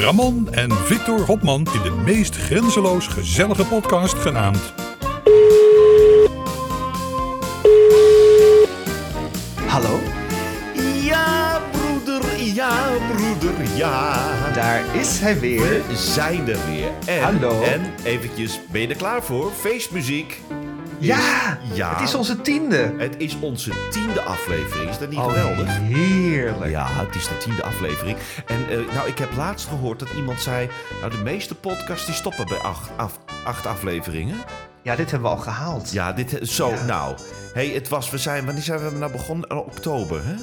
[0.00, 4.74] Ramon en Victor Hopman in de meest grenzeloos gezellige podcast genaamd
[9.66, 9.98] Hallo,
[11.00, 14.28] Ja, broeder, ja, broeder, ja.
[14.54, 15.60] daar is hij weer.
[15.88, 16.90] We zijn er weer.
[17.06, 17.62] En, Hallo.
[17.62, 19.52] En eventjes, ben je er klaar voor?
[19.60, 20.40] Feestmuziek.
[20.98, 21.90] Ja, Ja.
[21.92, 22.94] het is onze tiende.
[22.98, 24.90] Het is onze tiende aflevering.
[24.90, 25.76] Is dat niet Oh, geweldig?
[25.78, 26.70] heerlijk.
[26.70, 28.16] Ja, het is de tiende aflevering.
[28.46, 30.68] En eh, nou, ik heb laatst gehoord dat iemand zei...
[31.00, 34.36] Nou, de meeste podcasts die stoppen bij acht, af, acht afleveringen.
[34.82, 35.92] Ja, dit hebben we al gehaald.
[35.92, 36.38] Ja, dit...
[36.42, 36.84] Zo, Ja.
[36.84, 37.16] nou.
[37.54, 38.10] hey, het was...
[38.10, 38.44] We zijn...
[38.44, 39.48] Wanneer zijn we nou begonnen?
[39.48, 40.34] In oktober, hè?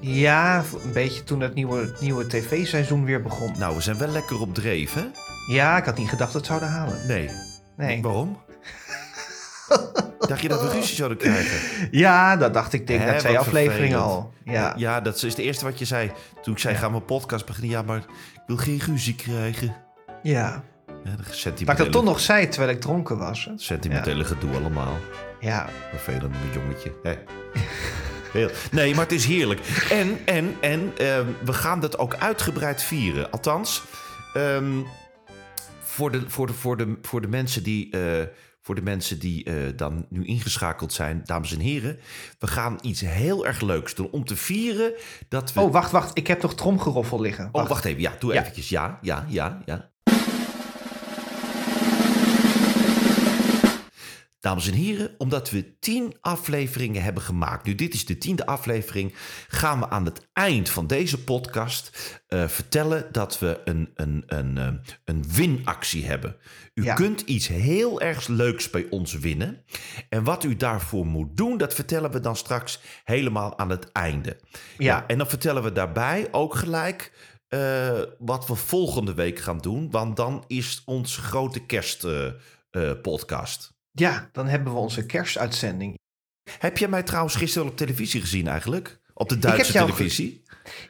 [0.00, 3.54] Ja, een beetje toen het nieuwe, het nieuwe tv-seizoen weer begon.
[3.58, 5.04] Nou, we zijn wel lekker op dreef, hè?
[5.46, 7.06] Ja, ik had niet gedacht dat we het zouden halen.
[7.06, 7.30] Nee.
[7.76, 8.02] Nee.
[8.02, 8.38] Waarom?
[10.18, 11.88] Dacht je dat we ruzie zouden krijgen?
[11.90, 14.24] Ja, dat dacht ik denk Hè, na twee wat afleveringen vervelend.
[14.24, 14.32] al.
[14.44, 14.74] Ja.
[14.76, 16.12] Ja, dat is het eerste wat je zei.
[16.42, 17.70] Toen ik zei, gaan we een podcast beginnen.
[17.70, 19.76] Ja, maar ik wil geen ruzie krijgen.
[20.22, 20.62] ja.
[21.04, 23.44] Ja, de Maar ik sentimentele, dat toch nog zei terwijl ik dronken was.
[23.44, 23.52] hè?
[23.56, 24.96] Sentimentele gedoe allemaal.
[25.40, 25.68] Ja.
[25.90, 26.92] Vervelend jongetje.
[27.02, 27.14] Hè?
[28.32, 28.50] Heel.
[28.70, 29.60] Nee, maar het is heerlijk.
[29.90, 33.30] En, en, en ehm, we gaan dat ook uitgebreid vieren.
[33.30, 33.82] Althans,
[34.34, 34.80] ehm,
[35.82, 38.26] voor, de, voor, de, voor, de, voor de mensen die, eh,
[38.64, 41.98] voor de mensen die eh, dan nu ingeschakeld zijn, dames en heren.
[42.38, 44.92] We gaan iets heel erg leuks doen om te vieren
[45.28, 45.60] dat we...
[45.60, 46.18] Oh, wacht, wacht.
[46.18, 47.48] Ik heb nog tromgeroffel liggen.
[47.52, 48.00] Oh, wacht even.
[48.00, 48.40] Ja, doe Ja.
[48.40, 48.68] eventjes.
[48.68, 49.90] Ja, ja, ja, ja.
[54.44, 57.66] Dames en heren, omdat we tien afleveringen hebben gemaakt.
[57.66, 59.14] Nu, dit is de tiende aflevering.
[59.48, 61.90] Gaan we aan het eind van deze podcast
[62.26, 64.68] eh, vertellen dat we een, een, een, eh,
[65.04, 66.36] een winactie hebben.
[66.74, 66.94] U Ja.
[66.94, 69.64] kunt iets heel erg leuks bij ons winnen.
[70.08, 74.36] En wat u daarvoor moet doen, dat vertellen we dan straks helemaal aan het einde.
[74.78, 75.06] Ja.
[75.06, 77.12] en dan vertellen we daarbij ook gelijk
[77.48, 79.90] eh, wat we volgende week gaan doen.
[79.90, 83.73] Want dan is onze grote kerstpodcast.
[83.96, 85.98] Ja, dan hebben we onze kerstuitzending.
[86.58, 89.00] Heb jij mij trouwens gisteren op televisie gezien eigenlijk?
[89.14, 90.42] Op de Duitse televisie?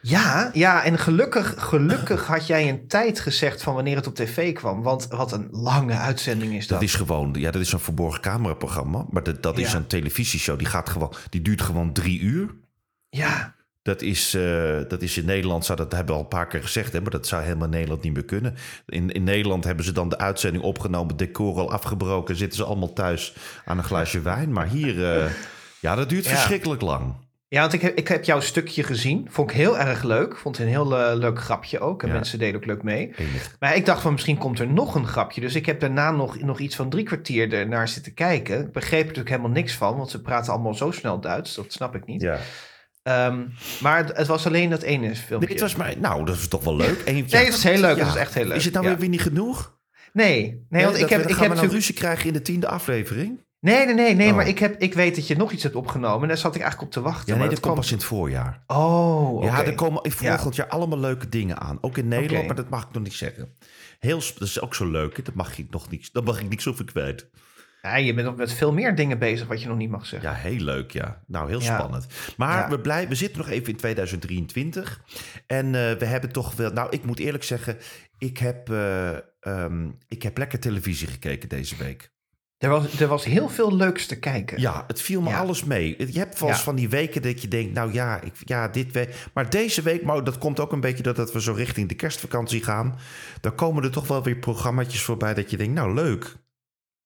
[0.03, 4.53] Ja, ja, en gelukkig, gelukkig had jij een tijd gezegd van wanneer het op tv
[4.53, 4.82] kwam.
[4.82, 6.81] Want wat een lange uitzending is dat.
[6.81, 9.06] Dat is gewoon, ja, dat is een verborgen cameraprogramma.
[9.10, 10.59] Maar dat, dat is een televisieshow.
[10.59, 12.54] Die, gaat gewoon, die duurt gewoon drie uur.
[13.09, 13.54] Ja,
[13.84, 16.62] Dat is, eh, dat is in Nederland, zou, dat hebben we al een paar keer
[16.62, 18.55] gezegd, hè, maar dat zou helemaal in Nederland niet meer kunnen.
[18.87, 22.93] In, in Nederland hebben ze dan de uitzending opgenomen, decor al afgebroken, zitten ze allemaal
[22.93, 23.34] thuis
[23.65, 24.53] aan een glaasje wijn.
[24.53, 25.31] Maar hier, eh,
[25.81, 26.31] ja, dat duurt Ja.
[26.31, 27.15] verschrikkelijk lang.
[27.49, 29.27] ja want ik heb, ik heb jouw stukje gezien.
[29.31, 30.37] Vond ik heel erg leuk.
[30.37, 32.03] Vond het een heel eh, leuk grapje ook.
[32.03, 32.15] En Ja.
[32.15, 33.12] mensen deden ook leuk mee.
[33.17, 33.56] Enig.
[33.61, 35.41] Maar ik dacht van misschien komt er nog een grapje.
[35.41, 38.61] Dus ik heb daarna nog, nog iets van drie kwartier ernaar zitten kijken.
[38.61, 39.97] Ik begreep er natuurlijk helemaal niks van.
[39.97, 41.55] Want ze praten allemaal zo snel Duits.
[41.55, 42.21] Dat snap ik niet.
[42.23, 42.39] Ja.
[43.04, 43.42] Ehm,
[43.81, 45.48] maar het, het was alleen dat ene filmpje.
[45.48, 46.98] Dit was maar, nou, dat is toch wel leuk.
[47.00, 47.97] En, Nee, het was heel leuk.
[47.97, 48.56] Het was echt heel leuk.
[48.56, 48.97] Is het nou Ja.
[48.97, 49.78] weer, niet genoeg?
[50.12, 52.69] Nee, nee, want ik dat heb, we, ik heb nou ruzie krijgen in de tiende
[52.69, 53.41] aflevering?
[53.60, 54.37] Nee, nee, nee, nee Oh.
[54.37, 56.22] maar ik, heb, ik weet dat je nog iets hebt opgenomen.
[56.22, 57.26] En daar zat ik eigenlijk op te wachten.
[57.26, 58.62] Ja, nee, maar dat komt pas in het voorjaar.
[58.66, 59.44] Oh.
[59.44, 61.78] Ja, er komen in volgend jaar allemaal leuke dingen aan.
[61.81, 63.54] Ook in Nederland, maar dat mag ik nog niet zeggen.
[63.98, 65.25] Heel, dat is ook zo leuk.
[65.25, 66.12] Dat mag ik nog niet.
[66.12, 67.28] Dat mag ik niks over kwijt.
[67.84, 70.31] Ja, je bent nog met veel meer dingen bezig wat je nog niet mag zeggen.
[70.31, 71.22] Ja, heel leuk, ja.
[71.27, 71.75] Nou, heel Ja.
[71.78, 72.06] spannend.
[72.37, 72.69] Maar Ja.
[72.69, 75.00] we, blij, we zitten nog even in 2023.
[75.47, 76.71] En eh, we hebben toch wel...
[76.73, 77.77] Nou, ik moet eerlijk zeggen,
[78.19, 82.12] ik heb, eh, ehm, ik heb lekker televisie gekeken deze week.
[82.59, 84.61] Er, was, er was heel veel leuks te kijken.
[84.61, 85.39] Ja, het viel me Ja.
[85.39, 85.94] alles mee.
[86.12, 86.55] Je hebt Ja.
[86.56, 89.15] van die weken dat je denkt, nou ja, ik, ja, dit week.
[89.34, 92.65] Maar deze week, maar dat komt ook een beetje doordat we zo richting de kerstvakantie
[92.65, 92.99] gaan.
[93.41, 96.34] Dan komen er toch wel weer programmaatjes voorbij dat je denkt, nou leuk.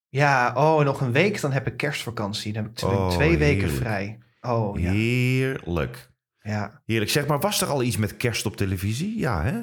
[0.09, 2.53] Ja, oh, nog een week, dan heb ik kerstvakantie.
[2.53, 3.81] Dan heb ik Oh, twee weken heerlijk.
[3.81, 4.17] vrij.
[4.41, 4.91] Oh, ja.
[4.91, 6.09] Heerlijk.
[6.41, 6.81] ja.
[6.85, 7.11] Heerlijk.
[7.11, 9.19] Zeg maar, was er al iets met kerst op televisie?
[9.19, 9.61] Ja, hè?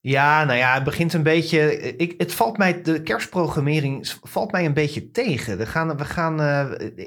[0.00, 1.80] Ja, nou ja, het begint een beetje.
[1.96, 5.58] Ik, het valt mij, de kerstprogrammering valt mij een beetje tegen.
[5.58, 6.66] We gaan, we gaan, eh,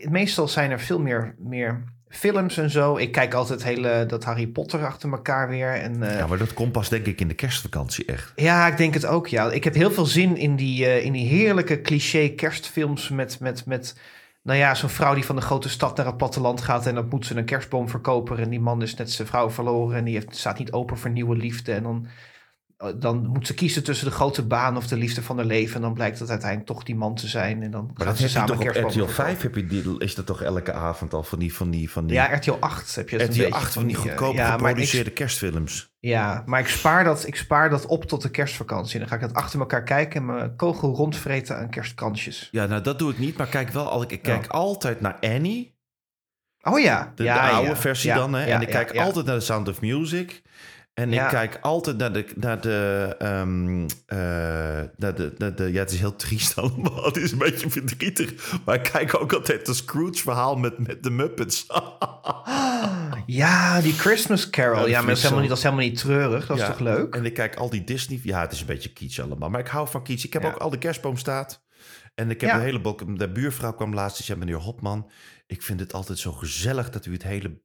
[0.09, 2.97] meestal zijn er veel meer, meer films en zo.
[2.97, 5.73] Ik kijk altijd hele, dat Harry Potter achter elkaar weer.
[5.73, 8.31] En, eh, Ja, maar dat komt pas denk ik in de kerstvakantie echt.
[8.35, 9.51] Ja, ik denk het ook, ja.
[9.51, 13.65] Ik heb heel veel zin in die, eh, in die heerlijke cliché kerstfilms met, met,
[13.65, 13.95] met
[14.41, 17.07] nou ja, zo'n vrouw die van de grote stad naar het platteland gaat en dan
[17.09, 20.13] moet ze een kerstboom verkopen en die man is net zijn vrouw verloren en die
[20.13, 22.07] heeft, staat niet open voor nieuwe liefde en dan
[22.95, 25.75] dan moet ze kiezen tussen de grote baan of de liefde van haar leven.
[25.75, 27.63] En dan blijkt dat uiteindelijk toch die man te zijn.
[27.63, 29.13] En dan Maar gaan dat ze samen toch op RTL verkopen.
[29.13, 31.53] 5 heb je die, is dat toch elke avond al van die...
[31.53, 33.95] Van die, van die Ja, RTL 8 heb je dat RTL beetje 8 van die
[33.95, 35.93] eh, goedkoop ja, maar ik, geproduceerde kerstfilms.
[35.99, 38.99] ja, maar ik spaar, dat, ik spaar dat op tot de kerstvakantie.
[38.99, 42.47] Dan ga ik dat achter elkaar kijken en mijn kogel rondvreten aan kerstkransjes.
[42.51, 45.77] Ja, nou dat doe ik niet, maar kijk wel, al, ik kijk altijd naar Annie.
[46.61, 47.11] Oh ja.
[47.15, 47.75] De, ja, de oude ja.
[47.75, 48.33] versie dan.
[48.33, 48.45] Hè?
[48.45, 50.41] en ik kijk altijd naar The Sound of Music.
[50.99, 51.23] En Ja.
[51.23, 52.25] ik kijk altijd naar de...
[52.35, 53.15] Naar de,
[54.97, 57.05] naar de, naar de ja, het is heel triest allemaal.
[57.05, 58.57] Het is een beetje verdrietig.
[58.65, 61.65] Maar ik kijk ook altijd het Scrooge-verhaal met, met de Muppets.
[63.25, 64.87] Ja, die Christmas Carol.
[64.87, 66.45] Ja, maar dat is, helemaal niet, dat is helemaal niet treurig.
[66.45, 67.15] Dat is toch leuk?
[67.15, 68.19] En ik kijk al die Disney...
[68.23, 69.49] Ja, het is een beetje kitsch allemaal.
[69.49, 70.25] Maar ik hou van kitsch.
[70.25, 71.63] Ik heb ook al de kerstboom staat.
[72.15, 72.81] En ik heb een hele...
[72.81, 74.17] bal- De buurvrouw kwam laatst.
[74.17, 75.09] Die zei, meneer Hopman...
[75.47, 77.61] Ik vind het altijd zo gezellig dat u het hele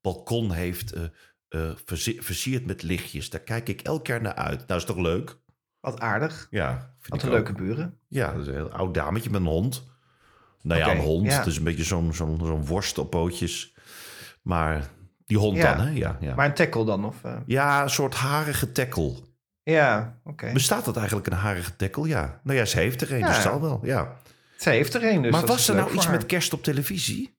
[0.00, 0.92] balkon heeft...
[0.92, 1.02] eh,
[1.48, 3.30] eh, verzi- versierd met lichtjes.
[3.30, 4.66] Daar kijk ik elk jaar naar uit.
[4.66, 5.36] Nou, is toch leuk?
[5.80, 6.46] Wat aardig.
[6.50, 7.98] Ja, Wat een leuke buren.
[8.08, 9.84] Ja, dat is een heel oud dametje met een hond.
[10.62, 11.26] Nou ja, een hond.
[11.30, 11.36] ja.
[11.38, 13.74] Het is een beetje zo'n zo'n zo'n worst op pootjes.
[14.42, 14.88] Maar
[15.26, 15.74] die hond Ja.
[15.74, 15.92] dan, hè?
[15.92, 16.34] Ja, ja.
[16.34, 17.04] Maar een tackle dan?
[17.04, 17.36] Of, eh?
[17.46, 19.14] ja, een soort harige tackle.
[19.62, 20.52] Ja, oké.
[20.52, 22.08] Bestaat dat eigenlijk een harige tackle?
[22.08, 22.40] Ja.
[22.42, 23.26] Nou ja, ze heeft er een, Ja.
[23.26, 24.16] dus het zal wel, ja.
[24.58, 26.14] Ze heeft er een, dus maar was er nou iets haar.
[26.14, 27.35] met kerst op televisie?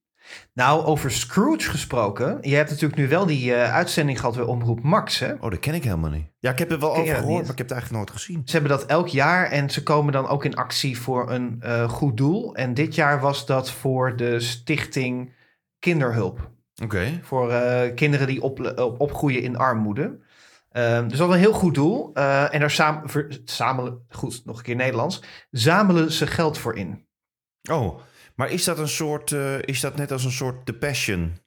[0.53, 2.37] Nou, over Scrooge gesproken.
[2.41, 5.33] Je hebt natuurlijk nu wel die eh, uitzending gehad bij Omroep Max, hè?
[5.33, 6.27] Oh, dat ken ik helemaal niet.
[6.39, 8.41] Ja, ik heb er wel Ken over gehoord, maar ik heb het eigenlijk nooit gezien.
[8.45, 11.89] Ze hebben dat elk jaar en ze komen dan ook in actie voor een eh,
[11.89, 12.55] goed doel.
[12.55, 15.33] En dit jaar was dat voor de stichting
[15.79, 16.51] Kinderhulp.
[16.83, 17.19] Oké.
[17.21, 20.19] Voor eh, kinderen die op, op- opgroeien in armoede.
[20.71, 22.13] Ehm, dus dat is een heel goed doel.
[22.49, 27.05] En daar samen, ver- zamelen, goed, nog een keer Nederlands, zamelen ze geld voor in.
[27.71, 27.99] Oh,
[28.37, 31.37] maar is dat een soort, eh, is dat net als een soort The Passion?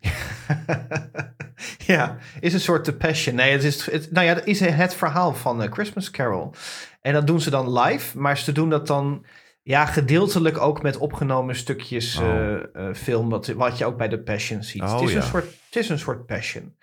[1.86, 3.34] ja, is een soort The Passion.
[3.34, 6.54] Nee, het is, het, nou ja, dat is het verhaal van eh, Christmas Carol.
[7.00, 9.24] En dat doen ze dan live, maar ze doen dat dan
[9.62, 12.54] ja, gedeeltelijk ook met opgenomen stukjes Oh.
[12.54, 14.82] eh, film, wat, wat je ook bij The Passion ziet.
[14.82, 15.16] Oh, het, is ja.
[15.16, 16.76] een soort, het is een soort Passion.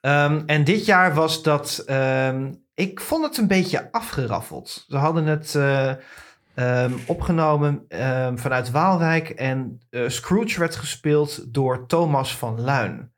[0.00, 4.84] Ehm, en dit jaar was dat, ehm, ik vond het een beetje afgeraffeld.
[4.88, 5.54] Ze hadden het
[6.54, 13.12] ehm, opgenomen ehm, vanuit Waalwijk en eh, Scrooge werd gespeeld door Thomas van Luin.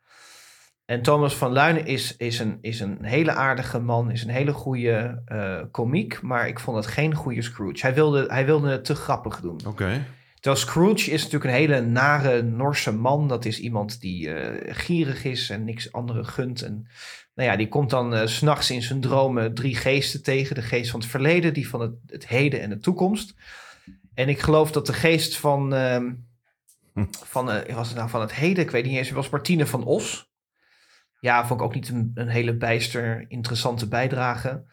[0.84, 4.52] En Thomas van Luin is, is, een, is een hele aardige man, is een hele
[4.52, 7.80] goede eh komiek, maar ik vond het geen goede Scrooge.
[7.80, 9.60] Hij wilde, hij wilde het te grappig doen.
[9.66, 10.04] Oké.
[10.44, 13.28] Terwijl Scrooge is natuurlijk een hele nare Norse man.
[13.28, 16.62] Dat is iemand die eh, gierig is en niks anderen gunt.
[16.62, 16.86] En
[17.34, 20.54] nou ja, die komt dan eh, s s'nachts in zijn dromen drie geesten tegen.
[20.54, 23.34] De geest van het verleden, die van het, het heden en de toekomst.
[24.14, 25.72] En ik geloof dat de geest van,
[26.94, 27.04] Hm.
[27.10, 28.64] van eh, was het nou van het heden?
[28.64, 29.10] Ik weet niet eens.
[29.10, 30.32] Was Martine van Os.
[31.20, 34.64] Ja, vond ik ook niet een, een hele bijster interessante bijdrage.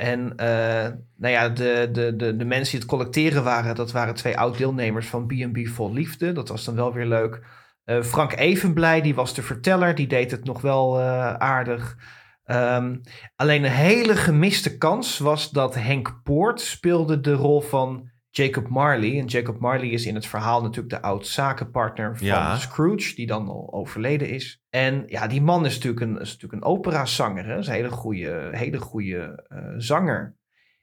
[0.00, 4.14] En eh, nou ja, de, de, de, de mensen die het collecteren waren, dat waren
[4.14, 6.32] twee oud-deelnemers van B&B Vol Liefde.
[6.32, 7.42] Dat was dan wel weer leuk.
[7.84, 11.96] Eh, Frank Evenblij, die was de verteller, die deed het nog wel eh, aardig.
[12.44, 12.96] Ehm,
[13.36, 19.18] alleen een hele gemiste kans was dat Henk Poort speelde de rol van Jacob Marley.
[19.18, 22.56] En Jacob Marley is in het verhaal natuurlijk de oud-zakenpartner van Ja.
[22.56, 24.62] Scrooge, die dan al overleden is.
[24.70, 27.44] En ja, die man is natuurlijk een, is natuurlijk een operazanger.
[27.46, 27.58] Hè?
[27.58, 30.36] Is een hele goede, hele goede eh, zanger.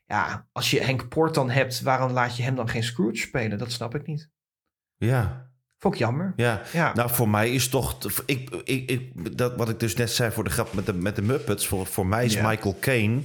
[0.06, 3.58] Ja, als je Henk Poort dan hebt, waarom laat je hem dan geen Scrooge spelen?
[3.58, 4.30] Dat snap ik niet.
[4.98, 5.46] Ja,
[5.80, 6.34] Vond ik jammer.
[6.36, 6.62] ja.
[6.74, 6.94] Ja.
[6.94, 7.98] Nou, voor mij is toch...
[8.26, 11.16] Ik, ik, ik, dat, wat ik dus net zei voor de grap met de, met
[11.16, 11.68] de Muppets...
[11.68, 12.48] Voor, voor mij is Ja.
[12.50, 13.22] Michael Caine...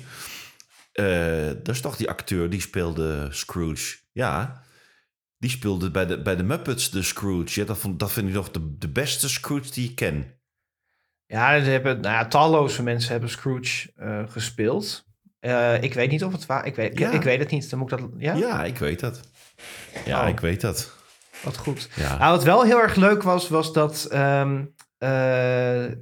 [0.92, 3.96] eh, dat is toch die acteur die speelde Scrooge.
[4.12, 4.62] Ja,
[5.38, 7.61] die speelde bij de, bij de Muppets de Scrooge.
[7.61, 10.40] Ja, dat, vond, dat vind ik nog de, de beste Scrooge die ik ken.
[11.26, 15.04] Ja, er hebben, nou ja, talloze mensen hebben Scrooge eh, gespeeld.
[15.40, 17.11] Eh, ik weet niet of het waar ik weet, Ja.
[17.11, 17.70] ik weet het niet.
[17.70, 18.11] Dan moet ik dat.
[18.18, 19.20] Ja, Ja, ik weet dat.
[20.04, 20.28] Ja, Oh.
[20.28, 20.92] ik weet dat.
[21.42, 21.88] wat goed.
[21.94, 22.18] Ja.
[22.18, 24.64] Nou, wat wel heel erg leuk was, was dat ehm, eh,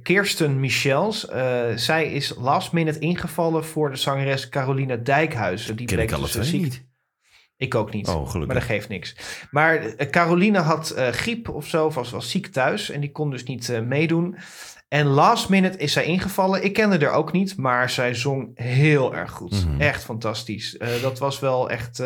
[0.03, 5.75] Kirsten Michels, eh, zij is last minute ingevallen voor de zangeres Carolina Dijkhuizen.
[5.75, 6.61] Die ken bleek ik alle dus, eh, twee ziek.
[6.61, 6.89] niet.
[7.57, 8.07] Ik ook niet.
[8.07, 9.15] Oh, Maar dat geeft niks.
[9.51, 13.29] Maar eh, Caroline had eh, griep of zo, was, was ziek thuis en die kon
[13.31, 14.35] dus niet eh, meedoen.
[14.87, 16.63] En last minute is zij ingevallen.
[16.63, 19.65] Ik kende haar ook niet, maar zij zong heel erg goed.
[19.65, 19.81] Mhm.
[19.81, 20.77] Echt fantastisch.
[20.77, 22.03] Eh, dat was wel echt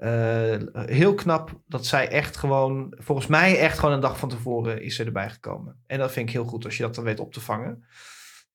[0.00, 4.82] eh, heel knap dat zij echt gewoon, volgens mij echt gewoon een dag van tevoren
[4.82, 5.76] is ze erbij gekomen.
[5.86, 7.84] En dat vind ik heel goed als je dat dan weet op te vangen.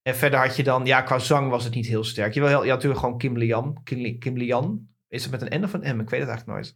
[0.02, 2.34] En verder had je dan, ja, qua zang was het niet heel sterk.
[2.34, 3.82] Je, wel, je had natuurlijk gewoon Kim Lian.
[3.84, 4.88] Kim, Kim Lian.
[5.08, 6.00] Is het met een N of een M?
[6.00, 6.74] Ik weet het eigenlijk nooit.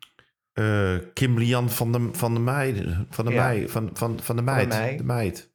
[0.54, 2.84] Eh, Kim Lian van de, van de meid.
[3.10, 3.44] Van de, Ja.
[3.44, 4.68] meid van, van, van de de meid.
[4.68, 4.98] meid.
[4.98, 5.49] De meid.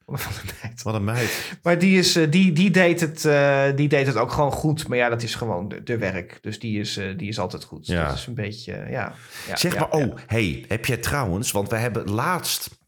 [0.82, 1.58] Wat een meid.
[1.62, 4.88] Maar die, is, eh, die, die, deed het, eh, die deed het ook gewoon goed.
[4.88, 6.38] Maar ja, dat is gewoon de, de werk.
[6.40, 7.86] Dus die is, eh, die is altijd goed.
[7.86, 8.06] Ja.
[8.06, 9.14] Dat is een beetje, ja.
[9.46, 12.82] ja Zeg ja, maar, oh, hey, heb jij trouwens, want we hebben laatst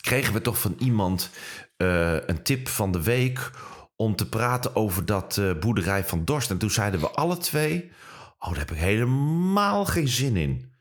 [0.00, 1.30] kregen we toch van iemand
[1.76, 3.50] een tip van de week
[3.96, 6.50] om te praten over dat boerderij van Dorst.
[6.50, 7.90] En toen zeiden we alle twee,
[8.38, 10.72] oh, daar heb ik helemaal geen zin in.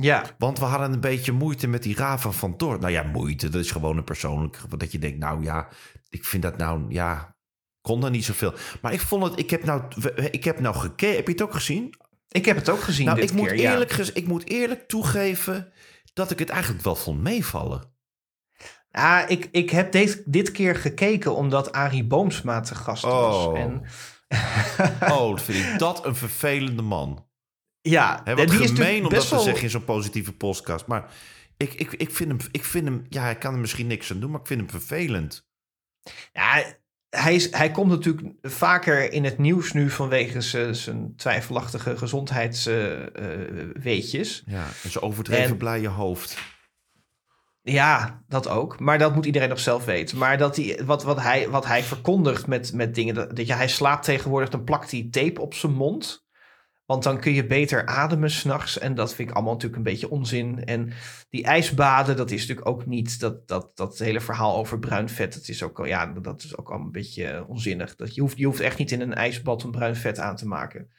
[0.00, 2.80] Ja, Want we hadden een beetje moeite met die Raven van Dorst.
[2.80, 5.68] Nou ja, moeite, dat is gewoon een persoonlijk, dat je denkt, nou ja,
[6.08, 7.36] ik vind dat nou, ja,
[7.80, 8.54] kon er niet zoveel.
[8.82, 9.82] Maar ik vond het, ik heb nou,
[10.30, 11.94] ik heb nou gekeken, heb je het ook gezien?
[12.28, 13.58] ik heb het ook gezien Nou, dit ik moet, keer.
[13.58, 15.72] eerlijk, ik moet eerlijk toegeven
[16.12, 17.94] dat ik het eigenlijk wel vond meevallen.
[18.90, 23.46] Ah, ik, ik heb dit, dit keer gekeken omdat Arie Boomsma te gast was.
[23.46, 23.58] Oh.
[23.58, 23.82] En,
[25.10, 27.25] Oh, vind ik dat een vervelende man.
[27.90, 29.44] Ja, Hè, wat die is gemeen natuurlijk om dat best te wel...
[29.44, 30.86] zeggen in zo'n positieve podcast.
[30.86, 31.12] Maar
[31.56, 33.06] ik, ik, ik, vind hem, ik vind hem...
[33.08, 35.46] Ja, ik kan er misschien niks aan doen, maar ik vind hem vervelend.
[36.32, 36.64] Ja,
[37.08, 44.42] hij, is, hij komt natuurlijk vaker in het nieuws nu vanwege zijn- zijn twijfelachtige gezondheidsweetjes.
[44.46, 46.36] Ja, en zo'n overdreven En- blije hoofd.
[47.62, 48.80] Ja, dat ook.
[48.80, 50.18] Maar dat moet iedereen nog zelf weten.
[50.18, 53.14] Maar dat hij, wat, wat, hij, wat hij verkondigt met, met dingen.
[53.14, 56.25] Dat, dat je, hij slaapt tegenwoordig, dan plakt hij tape op zijn mond.
[56.86, 58.78] Want dan kun je beter ademen s'nachts.
[58.78, 60.64] En dat vind ik allemaal natuurlijk een beetje onzin.
[60.64, 60.92] En
[61.28, 63.20] die ijsbaden, dat is natuurlijk ook niet.
[63.20, 65.34] Dat, dat, dat hele verhaal over bruin vet.
[65.34, 67.96] Dat is ook, al- ja, dat is ook allemaal een beetje onzinnig.
[67.96, 70.46] Dat je, hoeft, je hoeft echt niet in een ijsbad een bruin vet aan te
[70.46, 70.90] maken.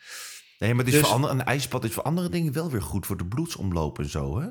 [0.59, 2.81] Nee, maar het is Dus- voor andere, een ijsbad is voor andere dingen wel weer
[2.81, 3.05] goed.
[3.05, 4.47] Voor de bloedsomloop en zo, hè?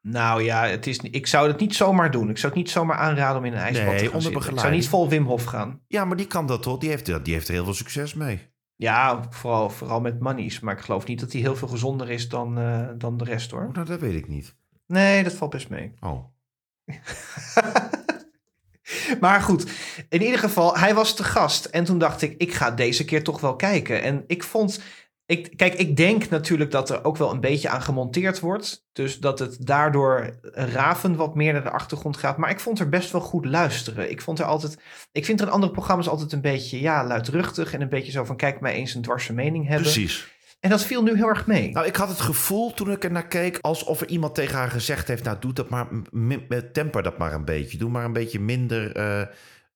[0.00, 2.30] Nou ja, het is, ik zou het niet zomaar doen.
[2.30, 4.52] Ik zou het niet zomaar aanraden om in een ijsbad Nee, te gaan onder.
[4.52, 5.80] Ik zou niet vol Wim Hof gaan.
[5.88, 6.78] Ja, maar die kan dat toch?
[6.78, 8.56] Die heeft, die heeft er heel veel succes mee.
[8.78, 10.60] Ja, vooral, vooral met money's.
[10.60, 13.50] Maar ik geloof niet dat hij heel veel gezonder is dan, eh, dan de rest
[13.50, 13.66] hoor.
[13.66, 14.54] Oh, nou, dat weet ik niet.
[14.86, 15.94] Nee, dat valt best mee.
[16.00, 16.24] Oh.
[19.20, 19.70] Maar goed,
[20.08, 21.64] in ieder geval, hij was te gast.
[21.64, 24.02] En toen dacht ik, ik ga deze keer toch wel kijken.
[24.02, 24.80] En ik vond.
[25.28, 28.86] Ik, kijk, ik denk natuurlijk dat er ook wel een beetje aan gemonteerd wordt.
[28.92, 32.36] Dus dat het daardoor Raven wat meer naar de achtergrond gaat.
[32.36, 34.10] Maar ik vond er best wel goed luisteren.
[34.10, 34.78] Ik vond er altijd.
[35.12, 37.72] Ik vind er in andere programma's altijd een beetje ja, luidruchtig.
[37.72, 39.82] En een beetje zo van: kijk mij eens een dwarse mening hebben.
[39.82, 40.28] Precies.
[40.60, 41.70] En dat viel nu heel erg mee.
[41.70, 43.58] Nou, ik had het gevoel toen ik er naar keek...
[43.60, 45.24] alsof er iemand tegen haar gezegd heeft...
[45.24, 45.88] nou, doe dat maar,
[46.72, 47.78] temper dat maar een beetje.
[47.78, 48.92] Doe maar een beetje minder...
[48.96, 49.26] eh,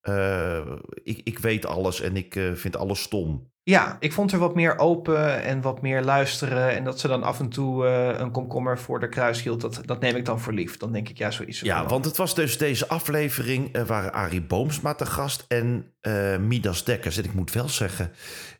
[0.00, 3.51] eh, ik, ik weet alles en ik eh, vind alles stom.
[3.64, 6.70] Ja, ik vond er wat meer open en wat meer luisteren.
[6.70, 9.60] En dat ze dan af en toe eh, een komkommer voor de kruis hield.
[9.60, 10.76] Dat, dat neem ik dan voor lief.
[10.76, 11.66] Dan denk ik, ja, zo is het.
[11.66, 13.72] Ja, want het was dus deze aflevering...
[13.72, 17.16] eh, waren Arie Boomsma te gast en eh, Midas Dekkers.
[17.16, 18.12] En ik moet wel zeggen...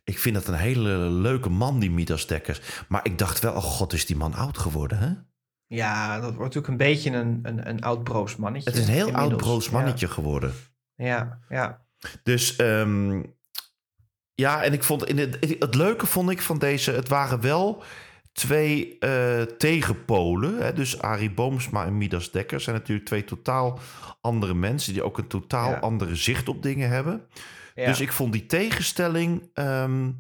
[0.05, 2.61] ik vind dat een hele leuke man, die Midas Dekkers.
[2.89, 5.11] Maar ik dacht wel, oh god, is die man oud geworden, hè?
[5.67, 8.71] Ja, dat wordt natuurlijk een beetje een, een, een oud broos mannetje.
[8.71, 10.53] Het is een heel oud broos mannetje geworden.
[10.95, 11.39] Ja, ja.
[11.49, 11.81] ja.
[12.23, 13.21] Dus ehm,
[14.35, 17.83] ja, en ik vond in het, het leuke vond ik van deze, het waren wel
[18.33, 20.59] twee eh, tegenpolen.
[20.63, 20.73] Hè?
[20.73, 23.79] Dus Arie Boomsma en Midas Dekker zijn natuurlijk twee totaal
[24.21, 25.79] andere mensen die ook een totaal Ja.
[25.79, 27.27] andere zicht op dingen hebben.
[27.75, 27.87] ja.
[27.87, 30.11] Dus ik vond die tegenstelling ehm,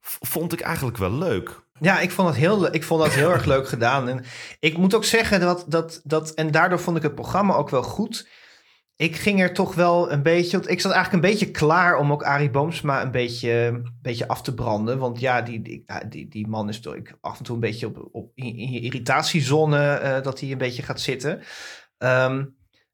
[0.00, 1.66] vond ik eigenlijk wel leuk.
[1.80, 4.08] Ja, ik vond, het heel, ik vond dat heel erg leuk gedaan.
[4.08, 4.24] En
[4.60, 6.30] ik moet ook zeggen dat, dat, dat...
[6.34, 8.28] En daardoor vond ik het programma ook wel goed.
[9.00, 10.56] Ik ging er toch wel een beetje...
[10.56, 14.28] want Ik zat eigenlijk een beetje klaar om ook Arie Boomsma een beetje, een beetje
[14.28, 14.98] af te branden.
[14.98, 17.86] Want ja, die, die, die, die man is toch ik, af en toe een beetje
[17.86, 19.92] op, op, in, je irritatiezone...
[19.94, 21.40] eh, dat hij een beetje gaat zitten.
[21.98, 22.44] Ehm,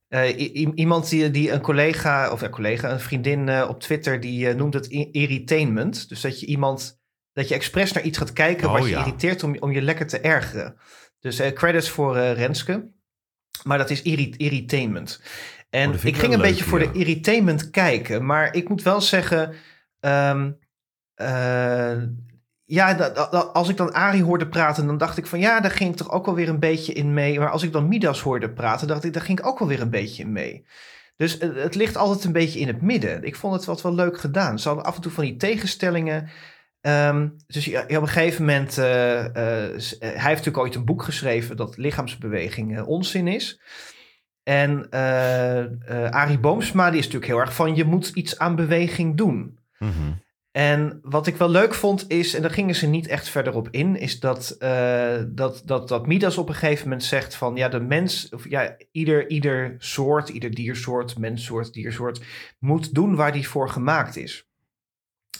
[0.09, 4.21] eh, iemand die, die een collega, of een collega, een vriendin eh, op Twitter...
[4.21, 6.09] die noemt het irritainment.
[6.09, 7.03] Dus dat je iemand...
[7.33, 10.07] Dat je expres naar iets gaat kijken Oh, wat je irriteert om, om je lekker
[10.07, 10.77] te ergeren.
[11.21, 12.93] Dus credits voor Renske.
[13.63, 15.21] Maar dat is irri- irritainment.
[15.75, 16.93] En Oh, vind ik ik ging een beetje voor ja.
[16.93, 18.27] de irritainment kijken.
[18.27, 19.55] Maar ik moet wel zeggen...
[20.01, 20.51] ehm,
[21.15, 21.97] eh,
[22.65, 22.93] ja,
[23.53, 25.39] als ik dan Arie hoorde praten, dan dacht ik van...
[25.39, 27.39] Ja, daar ging ik toch ook wel weer een beetje in mee.
[27.39, 29.13] Maar als ik dan Midas hoorde praten, dacht ik...
[29.13, 30.67] Daar ging ik ook wel weer een beetje in mee.
[31.17, 33.25] Dus het, het ligt altijd een beetje in het midden.
[33.25, 34.59] Ik vond het wat wel leuk gedaan.
[34.59, 36.31] Ze hadden af en toe van die tegenstellingen...
[36.81, 41.03] Ehm, dus ja, op een gegeven moment, eh, eh, hij heeft natuurlijk ooit een boek
[41.03, 43.61] geschreven dat lichaamsbeweging onzin is.
[44.45, 48.57] En eh eh, Arie Boomsma, die is natuurlijk heel erg van je moet iets aan
[48.57, 49.59] beweging doen.
[49.79, 50.13] Mhm.
[50.51, 53.69] En wat ik wel leuk vond is, en daar gingen ze niet echt verder op
[53.71, 57.69] in, is dat, eh, dat, dat, dat Midas op een gegeven moment zegt van ja,
[57.69, 62.21] de mens, of ja, ieder, ieder soort, ieder diersoort, menssoort, diersoort,
[62.59, 64.49] moet doen waar die voor gemaakt is.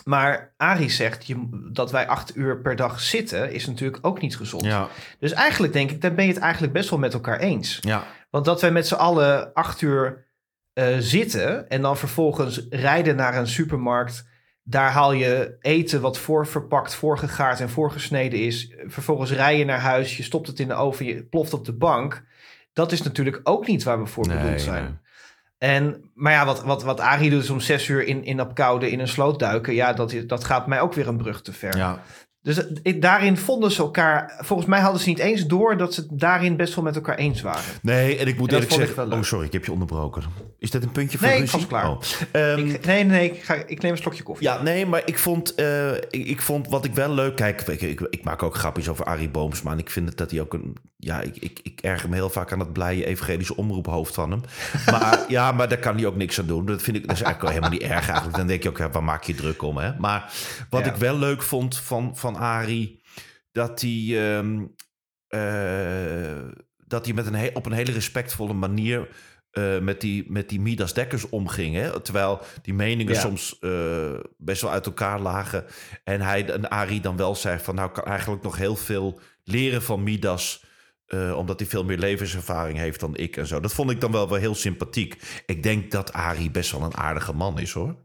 [0.05, 4.37] Maar Arie zegt je, dat wij acht uur per dag zitten, is natuurlijk ook niet
[4.37, 4.65] gezond.
[4.65, 7.79] Ja, Dus eigenlijk denk ik, daar ben je het eigenlijk best wel met elkaar eens.
[7.81, 8.05] ja.
[8.31, 10.27] Want dat wij met z'n allen acht uur
[10.73, 14.27] eh, zitten en dan vervolgens rijden naar een supermarkt.
[14.63, 18.75] Daar haal je eten wat voorverpakt, voorgegaard en voorgesneden is.
[18.87, 21.73] Vervolgens rij je naar huis, je stopt het in de oven, je ploft op de
[21.73, 22.25] bank.
[22.73, 24.83] Dat is natuurlijk ook niet waar we voor Nee, bedoeld zijn.
[24.85, 24.93] nee.
[25.65, 28.91] En, maar ja, wat, wat, wat Arie doet om zes uur in, in op koude
[28.91, 29.75] in een sloot duiken.
[29.75, 31.77] Ja, dat, dat gaat mij ook weer een brug te ver.
[31.77, 32.03] Ja.
[32.45, 32.61] Dus
[33.01, 34.35] daarin vonden ze elkaar...
[34.39, 37.17] Volgens mij hadden ze niet eens door dat ze het daarin best wel met elkaar
[37.17, 37.63] eens waren.
[37.83, 39.13] Nee, en ik moet En dat eerlijk zeggen...
[39.13, 40.23] Oh, sorry, ik heb je onderbroken.
[40.59, 41.59] Is dit een puntje van Nee, ik ruzie?
[41.59, 41.91] was klaar.
[41.91, 42.01] Oh.
[42.31, 44.47] Ehm, Ik, nee, nee, nee, ik, ga, ik neem een slokje koffie.
[44.47, 47.37] Ja, nee, maar ik vond, eh, ik, ik vond wat ik wel leuk...
[47.37, 49.73] Kijk, ik, ik, ik maak ook grapjes over Arie Boomsma.
[49.73, 50.77] En ik vind het dat hij ook een...
[50.97, 54.41] Ja, ik, ik, ik erger me heel vaak aan dat blije evangelische omroephoofd van hem.
[54.91, 56.67] Maar ja, maar daar kan hij ook niks aan doen.
[56.67, 58.37] Dat vind ik dat is eigenlijk wel helemaal niet erg eigenlijk.
[58.37, 59.91] Dan denk je ook, ja, waar maak je druk om, hè?
[59.99, 60.33] Maar
[60.71, 60.91] wat Ja.
[60.91, 63.03] ik wel leuk vond van, van Arie...
[63.53, 64.07] Dat hij...
[64.37, 64.65] ehm,
[65.29, 66.49] eh,
[66.87, 69.09] dat hij met een he- op een hele respectvolle manier...
[69.51, 71.75] eh, met, die, met die Midas Dekkers omging.
[71.75, 72.01] Hè?
[72.01, 73.21] Terwijl die meningen Ja.
[73.21, 75.65] soms eh, best wel uit elkaar lagen.
[76.05, 77.75] En hij en Arie dan wel zei van...
[77.75, 80.65] nou, kan eigenlijk nog heel veel leren van Midas...
[81.35, 83.61] omdat hij veel meer levenservaring heeft dan ik en zo.
[83.61, 85.43] Dat vond ik dan wel, wel heel sympathiek.
[85.47, 87.97] Ik denk dat Arie best wel een aardige man is, hoor.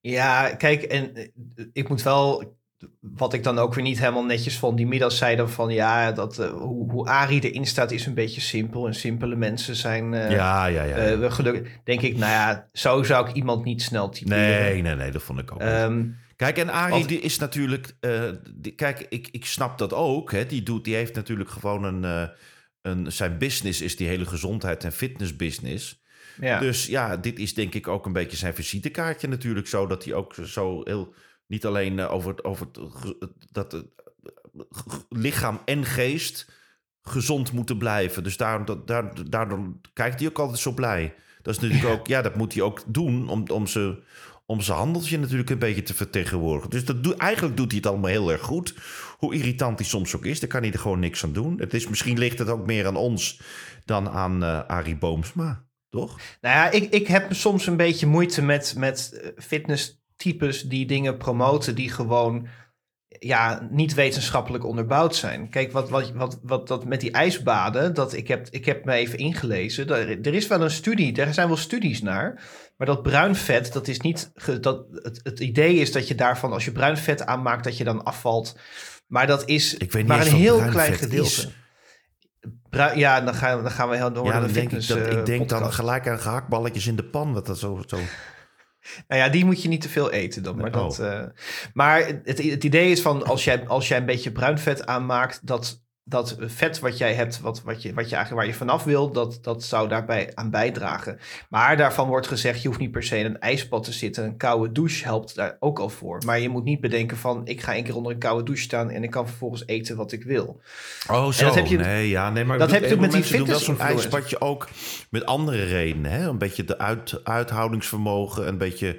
[0.00, 1.32] Ja, kijk, en
[1.72, 2.58] ik moet wel...
[3.00, 4.76] Wat ik dan ook weer niet helemaal netjes vond.
[4.76, 8.14] Die middag zei dan van ja, dat, eh, hoe, hoe Arie erin staat is een
[8.14, 8.86] beetje simpel.
[8.86, 10.96] En simpele mensen zijn eh ja, ja, ja.
[10.96, 11.72] eh, we gelukkig.
[11.84, 14.38] Denk ik, nou ja, zo zou ik iemand niet snel typeren.
[14.60, 15.60] nee, nee, nee, dat vond ik ook.
[15.60, 16.04] Ehm,
[16.36, 17.96] Kijk, en Arie Want- die is natuurlijk...
[18.54, 20.32] die- kijk, ik, ik snap dat ook.
[20.32, 20.46] Hè.
[20.46, 22.30] Die, doet, die heeft natuurlijk gewoon een,
[22.82, 23.12] een...
[23.12, 26.02] Zijn business is die hele gezondheid- en fitnessbusiness.
[26.40, 26.58] ja.
[26.58, 29.66] Dus ja, dit is denk ik ook een beetje zijn visitekaartje natuurlijk.
[29.66, 31.14] Zo dat hij ook zo heel...
[31.50, 32.66] Niet alleen eh, over, het- over
[33.18, 36.50] het, dat het eh, lichaam en geest
[37.02, 38.22] gezond moeten blijven.
[38.22, 41.14] Dus daarom, dat, daar, daardoor kijkt hij ook altijd zo blij.
[41.42, 42.06] Dat is natuurlijk ook...
[42.06, 43.98] Ja, dat moet hij ook doen om, om zijn
[44.46, 46.70] om zijn handeltje natuurlijk een beetje te vertegenwoordigen.
[46.70, 48.74] Dus dat doe, eigenlijk doet hij het allemaal heel erg goed.
[49.18, 51.58] Hoe irritant hij soms ook is, daar kan hij er gewoon niks aan doen.
[51.60, 53.40] Het is, misschien ligt het ook meer aan ons
[53.84, 56.18] dan aan eh Arie Boomsma, toch?
[56.40, 59.30] Nou ja, ik, ik heb soms een beetje moeite met, met eh,
[60.20, 62.48] fitnesstypes die dingen promoten die gewoon
[63.18, 65.48] ja, niet wetenschappelijk onderbouwd zijn.
[65.48, 68.92] Kijk, wat, wat, wat, wat dat met die ijsbaden, dat ik heb, ik heb me
[68.92, 69.88] even ingelezen.
[69.88, 72.42] Er, er is wel een studie, er zijn wel studies naar.
[72.76, 74.32] Maar dat bruin vet, dat is niet.
[74.60, 77.84] dat, het, het idee is dat je daarvan, als je bruin vet aanmaakt, dat je
[77.84, 78.58] dan afvalt.
[79.06, 81.28] Maar dat is Ik weet niet maar een heel klein gedeelte.
[81.28, 81.48] is.
[82.70, 84.98] Bruin, ja, dan gaan, dan gaan we heel door ja, dan de denk ik, dat,
[84.98, 87.32] eh, ik denk dan gelijk aan gehaktballetjes in de pan.
[87.32, 87.98] Wat dat zo, zo.
[89.08, 90.56] Nou ja, die moet je niet te veel eten dan.
[90.56, 91.22] Maar, Nee, dat, eh,
[91.74, 95.46] maar het, het idee is van als jij, als jij een beetje bruin vet aanmaakt,
[95.46, 98.84] dat, dat vet wat jij hebt, wat, wat, je, wat je eigenlijk waar je vanaf
[98.84, 101.18] wil, dat, dat zou daarbij aan bijdragen.
[101.48, 104.24] Maar daarvan wordt gezegd, je hoeft niet per se in een ijsbad te zitten.
[104.24, 106.22] Een koude douche helpt daar ook al voor.
[106.26, 108.90] Maar je moet niet bedenken van, ik ga één keer onder een koude douche staan
[108.90, 110.60] en ik kan vervolgens eten wat ik wil.
[111.10, 111.44] Oh, zo.
[111.44, 114.02] dat heb je- nee, ja, nee, maar dat heb je met die zo'n fitness-influencers.
[114.04, 114.68] ijsbadje ook
[115.10, 116.10] met andere redenen.
[116.10, 116.28] Hè?
[116.28, 118.96] Een beetje de uit, uithoudingsvermogen, een beetje...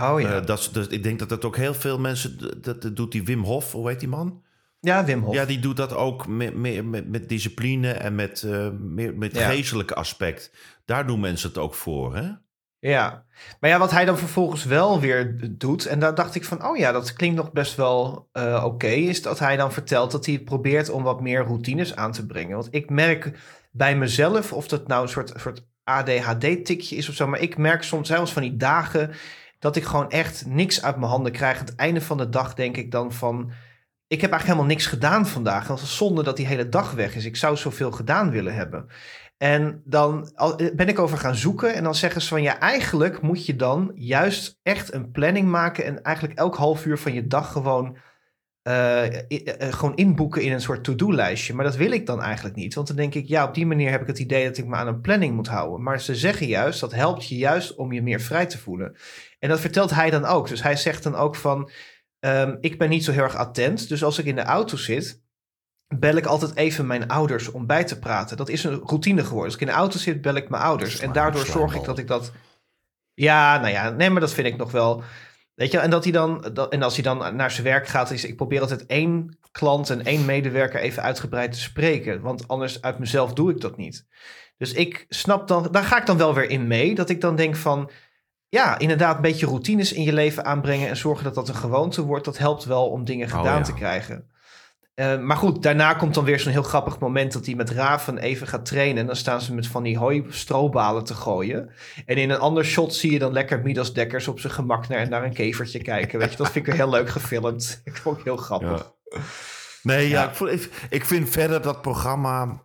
[0.00, 2.38] Oh ja, eh, dat, dat, ik denk dat dat ook heel veel mensen...
[2.62, 4.42] Dat, dat doet die Wim Hof, hoe heet die man?
[4.82, 5.34] Ja Wim Hof.
[5.34, 8.46] Ja, die doet dat ook met, met, met, met discipline en met,
[8.80, 9.48] meer, met Ja.
[9.48, 10.52] geestelijke aspect.
[10.84, 12.30] Daar doen mensen het ook voor, hè?
[12.78, 13.24] Ja,
[13.60, 16.76] maar ja, wat hij dan vervolgens wel weer doet, en daar dacht ik van, oh
[16.76, 20.38] ja, dat klinkt nog best wel eh, oké, is dat hij dan vertelt dat hij
[20.38, 22.56] probeert om wat meer routines aan te brengen.
[22.56, 23.38] Want ik merk
[23.70, 27.82] bij mezelf, of dat nou een soort, soort ADHD-tikje is of zo, maar ik merk
[27.82, 29.10] soms zelfs van die dagen
[29.58, 31.58] dat ik gewoon echt niks uit mijn handen krijg.
[31.58, 33.50] Aan het einde van de dag denk ik dan van,
[34.12, 35.66] ik heb eigenlijk helemaal niks gedaan vandaag.
[35.66, 37.24] Dat is zonde dat die hele dag weg is.
[37.24, 38.86] Ik zou zoveel gedaan willen hebben.
[39.36, 43.20] En dan eh, ben ik over gaan zoeken en dan zeggen ze van ja, eigenlijk
[43.22, 47.26] moet je dan juist echt een planning maken en eigenlijk elk half uur van je
[47.26, 47.96] dag gewoon,
[48.62, 51.54] eh, eh, gewoon inboeken in een soort to-do-lijstje.
[51.54, 53.90] Maar dat wil ik dan eigenlijk niet, want dan denk ik ja, op die manier
[53.90, 55.82] heb ik het idee dat ik me aan een planning moet houden.
[55.82, 58.96] Maar ze zeggen juist, dat helpt je juist om je meer vrij te voelen.
[59.38, 60.48] En dat vertelt hij dan ook.
[60.48, 61.70] Dus hij zegt dan ook van,
[62.22, 65.22] ehm, ik ben niet zo heel erg attent, dus als ik in de auto zit,
[65.98, 68.36] bel ik altijd even mijn ouders om bij te praten.
[68.36, 69.44] Dat is een routine geworden.
[69.44, 71.00] Als ik in de auto zit, bel ik mijn ouders.
[71.00, 72.32] En daardoor zorg ik dat ik dat...
[73.14, 75.02] Ja, nou ja, nee, maar dat vind ik nog wel...
[75.54, 78.10] Weet je, en, dat hij dan, dat, en als hij dan naar zijn werk gaat,
[78.10, 82.20] is ik probeer altijd één klant en één medewerker even uitgebreid te spreken.
[82.20, 84.06] Want anders uit mezelf doe ik dat niet.
[84.56, 86.94] Dus ik snap dan, daar ga ik dan wel weer in mee.
[86.94, 87.90] Dat ik dan denk van,
[88.54, 92.02] ja, inderdaad, een beetje routines in je leven aanbrengen en zorgen dat dat een gewoonte
[92.02, 92.24] wordt.
[92.24, 93.62] Dat helpt wel om dingen Oh, gedaan ja.
[93.64, 94.30] te krijgen.
[94.94, 98.18] Eh, maar goed, daarna komt dan weer zo'n heel grappig moment dat hij met Raven
[98.18, 98.98] even gaat trainen.
[99.00, 101.70] En dan staan ze met van die hooi strobalen te gooien.
[102.06, 105.08] En in een ander shot zie je dan lekker Midas Dekkers op zijn gemak naar,
[105.08, 106.18] naar een kevertje kijken.
[106.18, 107.80] Weet je, dat vind ik heel leuk gefilmd.
[107.84, 108.92] Ik vond het heel grappig.
[109.82, 110.28] Nee, ja, Ja.
[110.28, 112.62] Ik, vond- ik, ik vind verder dat programma,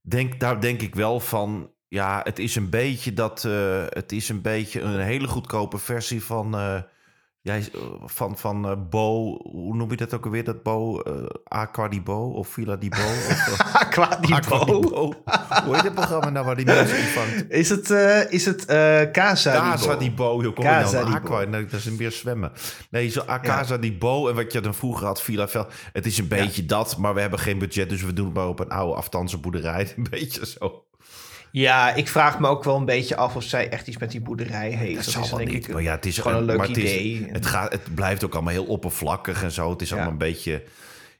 [0.00, 4.28] denk, daar denk ik wel van, ja, het is een beetje dat, eh, het is
[4.28, 6.76] een beetje een hele goedkope versie van, eh,
[7.40, 11.02] jij, eh, van, van Bo, hoe noem je dat ook alweer, dat Bo,
[11.44, 12.96] Aqua di Bo of Villa di Bo?
[12.96, 14.64] Of, Aqua di bo.
[15.64, 17.50] Hoe heet het programma nou waar die mensen ontvangt?
[17.50, 17.90] Is het,
[18.30, 18.64] is het
[19.12, 20.52] Casa, Casa di Bo?
[20.52, 21.14] Kom Casa nou?
[21.14, 22.52] Aqua, nee, dat is een meer zwemmen.
[22.90, 24.28] Nee, zo ah, Casa di Bo.
[24.28, 25.66] En wat je dan vroeger had, Villa Vel.
[25.92, 27.88] Het is een beetje dat, maar we hebben geen budget.
[27.88, 29.92] Dus we doen het maar op een oude aftanse boerderij.
[29.96, 30.84] Een beetje zo.
[31.52, 34.20] Ja, ik vraag me ook wel een beetje af of zij echt iets met die
[34.20, 34.94] boerderij heeft.
[34.94, 35.66] Dat Dat zal is wel denk niet.
[35.68, 37.28] ik Maar ja, het is gewoon een leuk maar het is- idee.
[37.32, 39.70] Het, gaat, het blijft ook allemaal heel oppervlakkig en zo.
[39.70, 39.94] Het is Ja.
[39.94, 40.62] allemaal een beetje...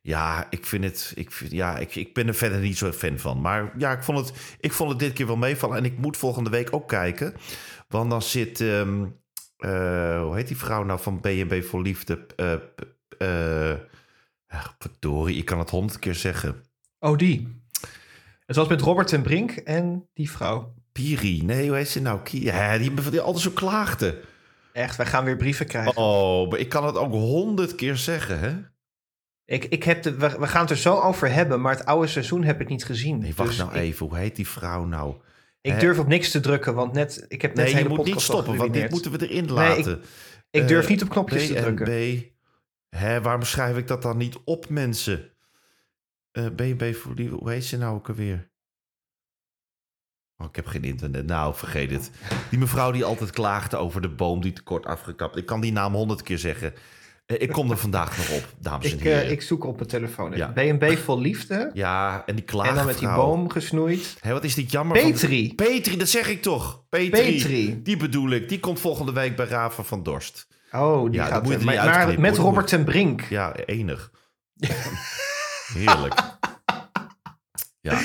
[0.03, 1.13] Ja, ik vind het...
[1.15, 3.41] Ik, vind, ja, ik, ik ben er verder niet zo fan van.
[3.41, 5.77] Maar ja, ik vond, het, ik vond het dit keer wel meevallen.
[5.77, 7.35] En ik moet volgende week ook kijken.
[7.89, 8.61] Want dan zit...
[8.61, 9.05] ehm,
[9.57, 12.27] eh, hoe heet die vrouw nou van B&B voor Liefde?
[12.37, 12.53] Eh
[13.19, 13.77] eh
[14.49, 16.65] ach, verdorie, ik kan het honderd keer zeggen.
[16.99, 17.63] Oh, die.
[18.51, 20.75] Het was met Robert en Brink en die vrouw.
[20.93, 21.43] Piri.
[21.45, 22.21] Nee, hoe heet ze nou?
[22.31, 24.21] Ja, die, die altijd zo klaagde.
[24.73, 25.97] Echt, wij gaan weer brieven krijgen.
[25.97, 28.57] Oh, maar ik kan het ook honderd keer zeggen, hè?
[29.45, 32.07] Ik, ik heb de, we, we gaan het er zo over hebben, maar het oude
[32.07, 33.19] seizoen heb ik niet gezien.
[33.19, 34.07] Nee, wacht Dus nou ik, even.
[34.07, 35.15] Hoe heet die vrouw nou?
[35.61, 38.21] Ik durf op niks te drukken, want net, ik heb net Nee, je moet niet
[38.21, 40.03] stoppen, want dit moeten we erin Nee, ik- laten.
[40.51, 42.23] Ik durf Eh, niet op knopjes te drukken.
[42.89, 45.31] Hè, waarom schrijf ik dat dan niet op, mensen?
[46.31, 47.29] Eh B&B voor die...
[47.29, 48.49] Hoe heet ze nou ook alweer?
[50.37, 51.27] Oh, ik heb geen internet.
[51.27, 52.11] Nou, vergeet het.
[52.51, 55.37] Die mevrouw die altijd klaagde over de boom die te kort afgekapt.
[55.37, 56.75] Ik kan die naam honderd keer zeggen.
[57.27, 59.23] Eh, ik kom er vandaag nog op, dames en Ik, heren.
[59.23, 60.37] eh, ik zoek op mijn telefoon.
[60.37, 60.47] Ja.
[60.55, 61.71] B&B vol liefde.
[61.75, 62.71] Ja, en die klaagvrouw.
[62.79, 64.17] en dan met die boom gesnoeid.
[64.21, 65.01] Hé, wat is dit jammer.
[65.01, 65.55] van- Petri.
[65.55, 66.85] Petri, dat zeg ik toch.
[66.89, 67.11] Petri.
[67.11, 67.83] Petri.
[67.83, 68.49] Die bedoel ik.
[68.49, 70.47] Die komt volgende week bij Raven van Dorst.
[70.73, 72.37] Oh, die Ja, gaat moet je Maar, niet maar met.
[72.37, 73.21] Robert ten Brink.
[73.23, 74.11] Ja, enig.
[75.75, 76.15] Heerlijk.
[77.83, 78.01] Ja,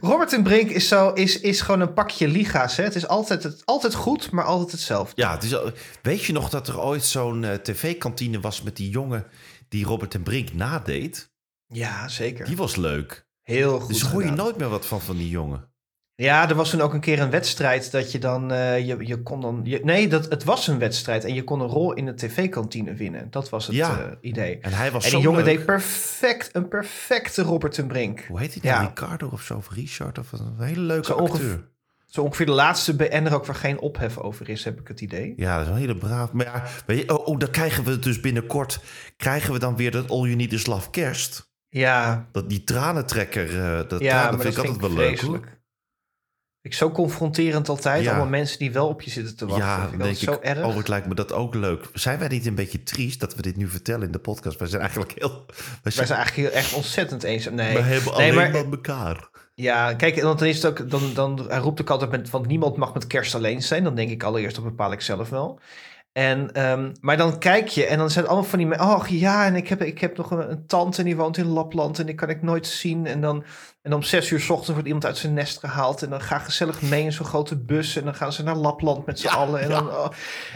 [0.00, 2.76] Robert ten Brink is, zo, is, is gewoon een pakje liga's.
[2.76, 2.84] Hè?
[2.84, 5.22] Het is altijd, het, altijd goed, maar altijd hetzelfde.
[5.22, 5.56] ja het is,
[6.02, 9.26] weet je nog dat er ooit zo'n eh, tv-kantine was met die jongen
[9.68, 11.30] die Robert en Brink nadeed?
[11.66, 12.46] Ja, zeker.
[12.46, 13.26] Die was leuk.
[13.42, 15.71] Heel goed dus hoor je nooit meer wat van van die jongen.
[16.14, 18.52] Ja, er was toen ook een keer een wedstrijd dat je dan...
[18.52, 21.60] eh, je, je kon dan je, nee, dat, het was een wedstrijd en je kon
[21.60, 23.26] een rol in de tv-kantine winnen.
[23.30, 23.98] Dat was het Ja.
[24.00, 24.58] eh, idee.
[24.60, 25.56] En hij was En zo die jongen leuk.
[25.56, 28.24] deed perfect, een perfecte Robert ten Brink.
[28.28, 28.82] Hoe heet hij nou?
[28.82, 28.88] Ja.
[28.88, 29.56] Ricardo of zo?
[29.56, 30.18] Of Richard?
[30.18, 31.30] Of een hele leuke Zo acteur.
[31.30, 31.70] ongeveer-
[32.06, 35.32] Zo ongeveer de laatste BN'er ook waar geen ophef over is, heb ik het idee.
[35.36, 36.32] Ja, dat is een hele braaf.
[36.32, 38.80] Maar ja, weet je, oh, oh, dan krijgen we dus binnenkort...
[39.16, 41.50] krijgen we dan weer dat All You Need Is Love Kerst.
[41.68, 45.60] Ja, Dat, die tranentrekker, eh dat, ja tranen maar vind dat ik altijd wel leuk.
[46.62, 48.02] Ik zo confronterend altijd.
[48.04, 48.10] Ja.
[48.10, 49.66] Allemaal mensen die wel op je zitten te wachten.
[49.66, 50.64] Ja, ik denk ik, zo erg.
[50.64, 51.88] oh, het lijkt me dat ook leuk.
[51.92, 54.58] Zijn wij niet een beetje triest dat we dit nu vertellen in de podcast?
[54.58, 55.44] Wij zijn eigenlijk heel...
[55.46, 57.54] Wij Wij zijn, eigenlijk heel, echt ontzettend eenzaam.
[57.54, 59.28] Nee, we hebben nee alleen maar maar elkaar.
[59.54, 62.76] Ja, kijk, want dan is het ook, dan, dan roept ik altijd met, want niemand
[62.76, 63.84] mag met kerst alleen zijn.
[63.84, 65.60] Dan denk ik allereerst, dat bepaal ik zelf wel.
[66.12, 69.06] En, ehm, maar dan kijk je en dan zijn het allemaal van die mensen, oh
[69.06, 71.98] ja, en ik heb, ik heb nog een, een tante en die woont in Lapland
[71.98, 73.06] en die kan ik nooit zien.
[73.06, 73.44] En dan,
[73.82, 76.38] en om zes uur 's ochtends wordt iemand uit zijn nest gehaald en dan ga
[76.38, 79.32] gezellig mee in zo'n grote bus en dan gaan ze naar Lapland met z'n Ja,
[79.32, 79.60] allen.
[79.60, 79.74] En, ja.
[79.74, 80.08] dan, oh,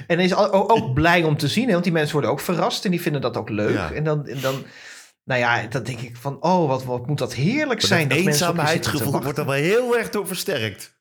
[0.07, 2.31] en dan is al- ook, ook blij om te zien, hè, want die mensen worden
[2.31, 3.75] ook verrast en die vinden dat ook leuk.
[3.75, 3.93] Ja.
[3.93, 4.65] En dan, en dan,
[5.27, 8.09] nou ja, dan denk ik van, oh, wat, wat moet dat heerlijk zijn.
[8.09, 10.95] dat eenzaamheidsgevoel wordt er wel heel erg door versterkt.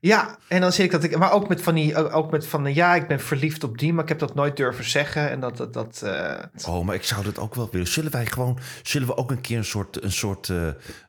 [0.00, 2.74] Ja, en dan zie ik dat ik, maar ook met van die, ook met van,
[2.74, 5.30] ja, ik ben verliefd op die, maar ik heb dat nooit durven zeggen.
[5.30, 7.86] En dat, dat, dat eh, Oh, maar ik zou dat ook wel willen.
[7.86, 10.66] Zullen wij gewoon, zullen we ook een keer een soort, een soort, eh,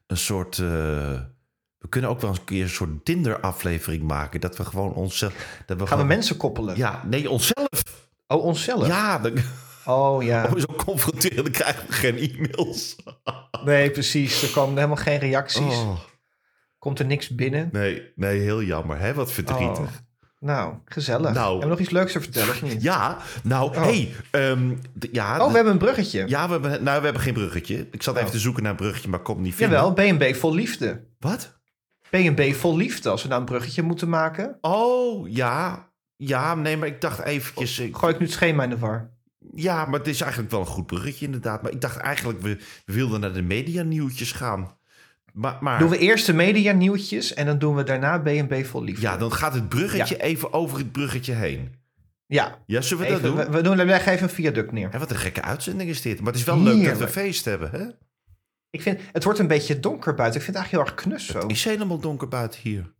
[0.07, 0.65] een soort, eh,
[1.77, 4.41] we kunnen ook wel een keer een soort Tinder-aflevering maken.
[4.41, 5.33] Dat we gewoon onszelf,
[5.65, 6.77] dat we gaan we mensen koppelen?
[6.77, 7.83] Ja, nee, onszelf.
[8.27, 8.87] Oh, onszelf?
[8.87, 9.33] Ja, dan,
[9.85, 10.51] Oh ja.
[10.53, 12.95] we zo confronteren, dan krijgen we geen e-mails.
[13.65, 14.43] Nee, precies.
[14.43, 15.75] Er komen helemaal geen reacties.
[15.75, 15.99] Oh,
[16.77, 17.69] Komt er niks binnen.
[17.71, 18.99] nee, nee, heel jammer.
[18.99, 19.13] Hè?
[19.13, 19.79] Wat verdrietig.
[19.79, 20.03] Oh.
[20.39, 21.33] Nou, gezellig.
[21.33, 21.49] Nou.
[21.49, 22.81] Hebben we nog iets leuks te vertellen of niet?
[22.81, 23.83] Ja, nou, Oh.
[23.83, 24.73] hey, ehm,
[25.11, 26.23] ja, Oh, we hebben een bruggetje.
[26.27, 27.87] ja, we hebben, nou, we hebben geen bruggetje.
[27.91, 28.33] Ik zat even Oh.
[28.33, 29.77] te zoeken naar een bruggetje, maar het niet vinden.
[29.79, 31.07] Jawel, B&B vol liefde.
[31.19, 31.59] Wat?
[32.09, 33.09] B&B vol liefde.
[33.09, 35.89] Als we nou een bruggetje moeten maken, Oh, ja.
[36.15, 37.79] Ja, nee, maar ik dacht eventjes...
[37.79, 39.13] ik- gooi ik nu het schema in de war.
[39.53, 41.61] Ja, maar het is eigenlijk wel een goed bruggetje inderdaad.
[41.61, 44.77] Maar ik dacht eigenlijk, we, wilden naar de media-nieuwtjes gaan.
[45.33, 48.83] Maar, maar Doen we eerst de media nieuwtjes en dan doen we daarna B&B vol
[48.83, 49.01] liefde.
[49.01, 51.75] ja, dan gaat het bruggetje even over het bruggetje heen.
[52.27, 53.45] Ja, Ja, zullen we even, dat doen?
[53.45, 54.91] we, we doen, we leggen even een viaduct neer.
[54.91, 56.17] Hè, wat een gekke uitzending is dit.
[56.17, 57.85] Maar het is wel leuk dat we feest hebben, hè?
[58.69, 60.39] Ik vind, het wordt een beetje donker buiten.
[60.39, 61.39] Ik vind het eigenlijk heel erg knus zo.
[61.39, 62.93] Het is helemaal donker buiten hier.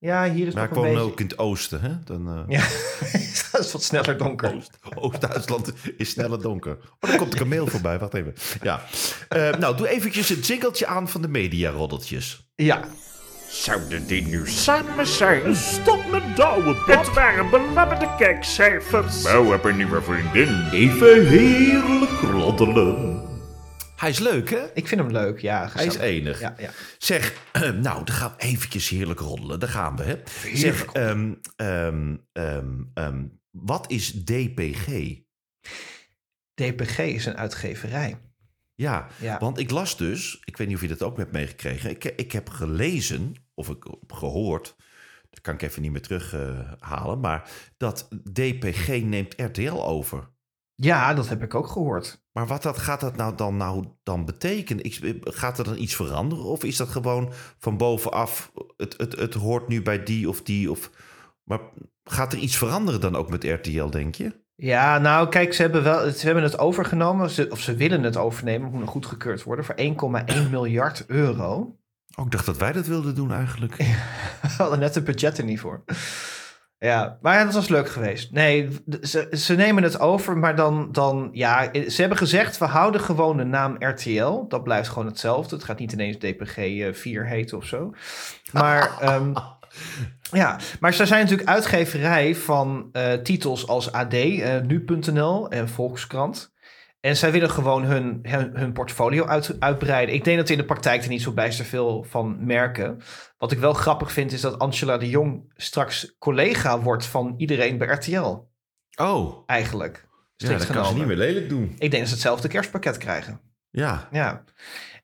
[0.00, 1.04] Ja, hier is Maar ik nog een beetje...
[1.06, 1.90] ook in het oosten, hè?
[2.04, 2.60] Dan, eh, Ja,
[3.52, 4.54] het is wat sneller donker.
[4.54, 6.78] Oost- Oost-Duitsland is sneller donker.
[7.00, 7.98] Oh, daar komt een kameel voorbij.
[7.98, 8.34] Wacht even.
[8.62, 8.82] Ja.
[9.28, 12.46] Eh, nou, doe eventjes het jingeltje aan van de mediaroddeltjes.
[12.54, 12.84] Ja,
[13.50, 15.56] Zouden die nu samen zijn?
[15.56, 19.22] Stop met douwen, Het waren belabberde kijkcijfers.
[19.22, 20.68] Wou heb een nieuwe vriendin.
[20.72, 23.22] Even heerlijk roddelen.
[23.98, 24.64] Hij is leuk, hè?
[24.74, 25.40] ik vind hem leuk.
[25.40, 26.40] Ja, Hij is enig.
[26.40, 26.70] Ja, ja.
[26.98, 29.60] Zeg, nou, dan gaan we eventjes heerlijk roddelen.
[29.60, 30.16] Daar gaan we, hè?
[30.54, 34.86] Zeg, ehm, ehm, ehm, ehm, wat is DPG?
[36.54, 38.20] DPG is een uitgeverij.
[38.74, 39.38] Ja, Ja.
[39.38, 41.90] want ik las dus, ik weet niet of je dat ook hebt meegekregen.
[41.90, 44.76] Ik, ik heb gelezen, of ik heb gehoord,
[45.30, 50.28] dat kan ik even niet meer terughalen, maar dat DPG neemt RTL over.
[50.80, 52.22] Ja, dat heb ik ook gehoord.
[52.32, 54.84] Maar wat dat, gaat dat nou dan, nou dan betekenen?
[54.84, 56.44] Ik, gaat er dan iets veranderen?
[56.44, 60.70] Of is dat gewoon van bovenaf, het, het, het hoort nu bij die of die?
[60.70, 60.90] Of,
[61.44, 61.60] maar
[62.04, 64.32] gaat er iets veranderen dan ook met RTL, denk je?
[64.54, 68.16] Ja, nou kijk, ze hebben, wel, ze hebben het overgenomen, ze, of ze willen het
[68.16, 71.76] overnemen, het moet nog goedgekeurd worden, voor 1,1 miljard euro.
[72.16, 73.76] Oh, ik dacht dat wij dat wilden doen eigenlijk.
[74.42, 75.84] We hadden net het budget er niet voor.
[76.78, 78.32] Ja, maar dat was leuk geweest.
[78.32, 78.68] Nee,
[79.02, 83.36] ze, ze nemen het over, maar dan, dan, ja, ze hebben gezegd, we houden gewoon
[83.36, 84.46] de naam RTL.
[84.48, 85.56] Dat blijft gewoon hetzelfde.
[85.56, 87.94] Het gaat niet ineens DPG eh, 4 heten of zo.
[88.52, 89.32] Maar, ehm,
[90.32, 96.52] ja, maar ze zijn natuurlijk uitgeverij van eh, titels als AD, eh, Nu.nl en Volkskrant.
[97.00, 100.14] En zij willen gewoon hun, hun, hun portfolio uit, uitbreiden.
[100.14, 102.98] Ik denk dat we in de praktijk er niet zo bijster veel van merken.
[103.38, 107.78] Wat ik wel grappig vind is dat Angela de Jong straks collega wordt van iedereen
[107.78, 108.46] bij RTL.
[109.00, 110.08] Oh, Eigenlijk.
[110.36, 111.74] ja, dan kan ze niet meer lelijk doen.
[111.78, 113.40] Ik denk dat ze hetzelfde kerstpakket krijgen.
[113.70, 114.44] Ja, Ja.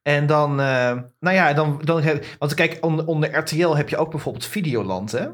[0.02, 3.96] En dan, eh, nou ja, dan, dan heb, want kijk, onder, onder RTL heb je
[3.96, 5.28] ook bijvoorbeeld Videoland, hè?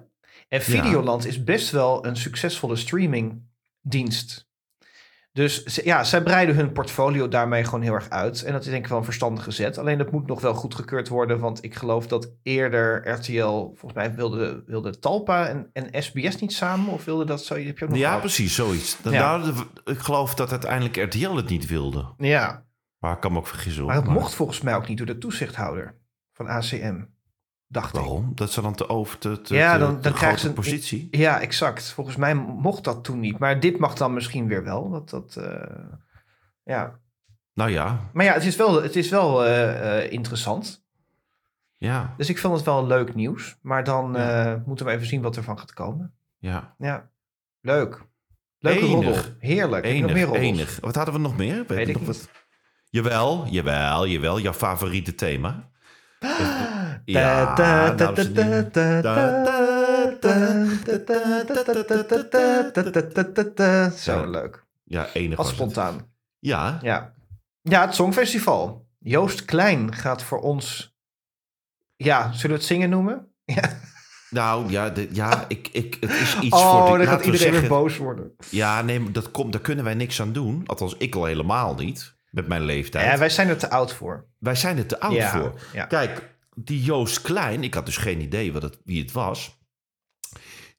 [0.48, 4.49] En Videoland is best wel een succesvolle streamingdienst.
[5.32, 8.42] Dus ze- ja, zij breiden hun portfolio daarmee gewoon heel erg uit.
[8.42, 9.78] En dat is denk ik wel een verstandige zet.
[9.78, 11.38] Alleen dat moet nog wel goedgekeurd worden.
[11.40, 16.52] Want ik geloof dat eerder RTL, volgens mij wilde, wilde Talpa en, en SBS niet
[16.52, 16.92] samen.
[16.92, 17.54] Of wilde dat zo?
[17.54, 18.20] Heb je ook nog ja gehad?
[18.20, 19.02] precies, zoiets.
[19.02, 19.36] Dan, Ja.
[19.36, 22.14] nou, ik geloof dat uiteindelijk RTL het niet wilde.
[22.18, 22.64] Ja,
[22.98, 23.84] Maar ik kan me ook vergissen.
[23.84, 25.98] maar het mocht volgens mij ook niet door de toezichthouder
[26.32, 27.02] van ACM.
[27.72, 28.00] Dacht ik.
[28.00, 28.32] Waarom?
[28.34, 31.08] Dat ze dan te over te, te, Ja, dan- dan krijgen ze een- positie.
[31.10, 31.90] Ja, exact.
[31.92, 33.38] Volgens mij mocht dat toen niet.
[33.38, 34.90] Maar dit mag dan misschien weer wel.
[34.90, 35.84] Dat, dat, eh,
[36.64, 36.98] ja.
[37.54, 40.84] Nou ja, Maar ja, het is wel, het is wel eh, eh, interessant.
[41.76, 43.56] ja, Dus ik vond het wel leuk nieuws.
[43.62, 44.62] Maar dan Ja.
[44.66, 46.14] moeten we even zien wat er van gaat komen.
[46.38, 46.74] ja.
[46.78, 47.10] Ja,
[47.60, 48.02] leuk.
[48.58, 48.92] Leuke Enig.
[48.92, 49.14] roddel.
[49.38, 49.86] Heerlijk.
[49.86, 50.44] Je nog meer Enig, roddels?
[50.46, 50.78] enig.
[50.80, 51.64] Wat hadden we nog meer?
[51.66, 52.16] Weet ik nog niet.
[52.20, 52.28] wat?
[52.90, 54.40] Jawel, jawel, jawel.
[54.40, 55.68] Jouw favoriete thema.
[57.04, 57.54] Ja,
[63.90, 64.64] Zo leuk.
[64.84, 65.46] Ja, enig.
[65.46, 66.12] Spontaan.
[66.38, 66.78] Ja.
[66.82, 67.14] ja.
[67.62, 68.88] Ja, het Songfestival.
[68.98, 70.94] Joost Klein gaat voor ons.
[71.96, 73.24] Ja, zullen we het zingen noemen?
[73.54, 73.78] Ja.
[74.30, 76.90] Nou ja, de, ja ik, ik, het is iets oh, voor...
[76.90, 78.34] Oh, dan gaat iedereen boos worden.
[78.50, 80.62] Ja, nee, dat, komt, daar kunnen wij niks aan doen.
[80.66, 82.14] Althans, ik al helemaal niet.
[82.30, 83.12] Met mijn leeftijd.
[83.12, 84.26] Ja, wij zijn er te oud voor.
[84.38, 85.60] Wij zijn er te oud Ja, voor.
[85.72, 85.84] ja.
[85.84, 89.58] Kijk, die Joost Klein, ik had dus geen idee wat het, wie het was.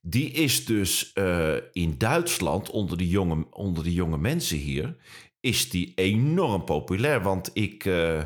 [0.02, 4.96] Die is dus eh, in Duitsland onder de, jonge, onder de jonge mensen hier,
[5.40, 7.22] is die enorm populair.
[7.22, 8.24] Want ik eh,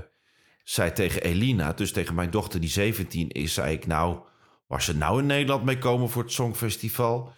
[0.64, 4.20] zei tegen Elina, dus tegen mijn dochter die 17 is, zei ik nou,
[4.68, 7.34] waar ze nou in Nederland mee komen voor het Songfestival?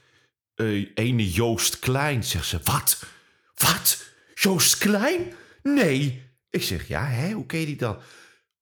[0.56, 2.60] Eh ene Joost Klein, zegt ze.
[2.64, 3.04] Wat?
[3.56, 4.06] Wat?
[4.34, 5.22] Joost Klein?
[5.64, 6.26] Nee.
[6.50, 8.00] Ik zeg, ja, hè, hoe ken je die dan?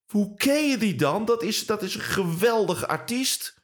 [0.05, 1.25] Hoe ken je die dan?
[1.25, 3.63] Dat is, dat is een geweldige artiest.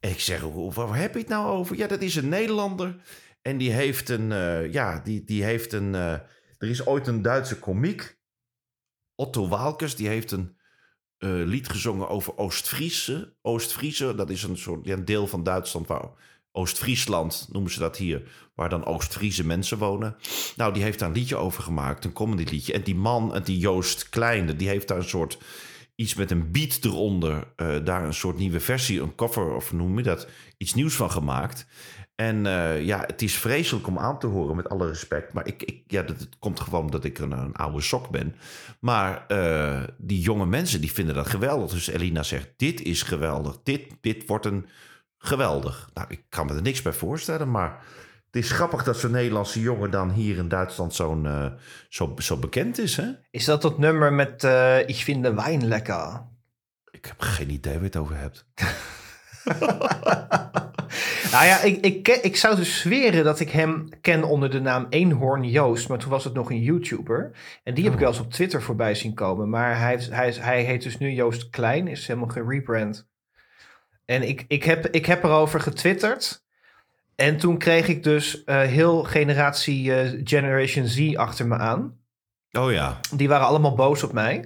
[0.00, 0.40] En ik zeg,
[0.74, 1.76] waar heb je het nou over?
[1.76, 2.96] Ja, dat is een Nederlander.
[3.42, 6.12] En die heeft een, eh, ja, die, die heeft een, eh,
[6.58, 8.18] er is ooit een Duitse komiek,
[9.14, 10.60] Otto Waalkes, die heeft een
[11.18, 13.36] eh, lied gezongen over Oost-Friese.
[13.42, 16.10] Oost-Friese, dat is een soort, ja, een deel van Duitsland waar
[16.52, 18.22] Oost-Friesland noemen ze dat hier,
[18.54, 20.16] waar dan Oost-Friese mensen wonen.
[20.56, 22.72] Nou, die heeft daar een liedje over gemaakt, een comedy liedje.
[22.72, 25.38] En die man, die Joost Kleine, die heeft daar een soort
[25.94, 29.96] iets met een beat eronder, eh, daar een soort nieuwe versie, een cover of noem
[29.96, 31.66] je dat, iets nieuws van gemaakt.
[32.14, 35.32] En eh, ja, het is vreselijk om aan te horen, met alle respect.
[35.32, 38.36] Maar ik, ik, ja, dat, komt gewoon omdat ik een, een oude sok ben.
[38.80, 41.70] Maar eh, die jonge mensen, die vinden dat geweldig.
[41.70, 43.58] Dus Elina zegt, dit is geweldig.
[43.62, 44.66] Dit, dit wordt een
[45.22, 45.90] geweldig.
[45.94, 47.78] Nou, ik kan me er niks bij voorstellen, maar
[48.26, 51.46] Het is grappig dat zo'n Nederlandse jongen dan hier in Duitsland zo'n, eh,
[51.88, 53.06] zo, zo bekend is, hè?
[53.30, 56.22] Is dat dat nummer met eh Ik vind de wijn lekker?
[56.90, 58.46] Ik heb geen idee waar je het over hebt.
[61.32, 64.86] Nou ja, ik, ik, ik zou dus zweren dat ik hem ken onder de naam
[64.88, 65.88] Eenhoorn Joost.
[65.88, 67.30] Maar toen was het nog een YouTuber.
[67.62, 69.50] En die heb ik wel eens op Twitter voorbij zien komen.
[69.50, 71.88] Maar hij, hij, hij heet dus nu Joost Klein.
[71.88, 73.10] Is helemaal gerebrand.
[74.04, 76.42] En ik, ik, heb, ik heb erover getwitterd.
[77.14, 81.96] En toen kreeg ik dus eh, heel generatie eh, Generation Z achter me aan.
[82.52, 83.00] Oh ja.
[83.14, 84.44] Die waren allemaal boos op mij.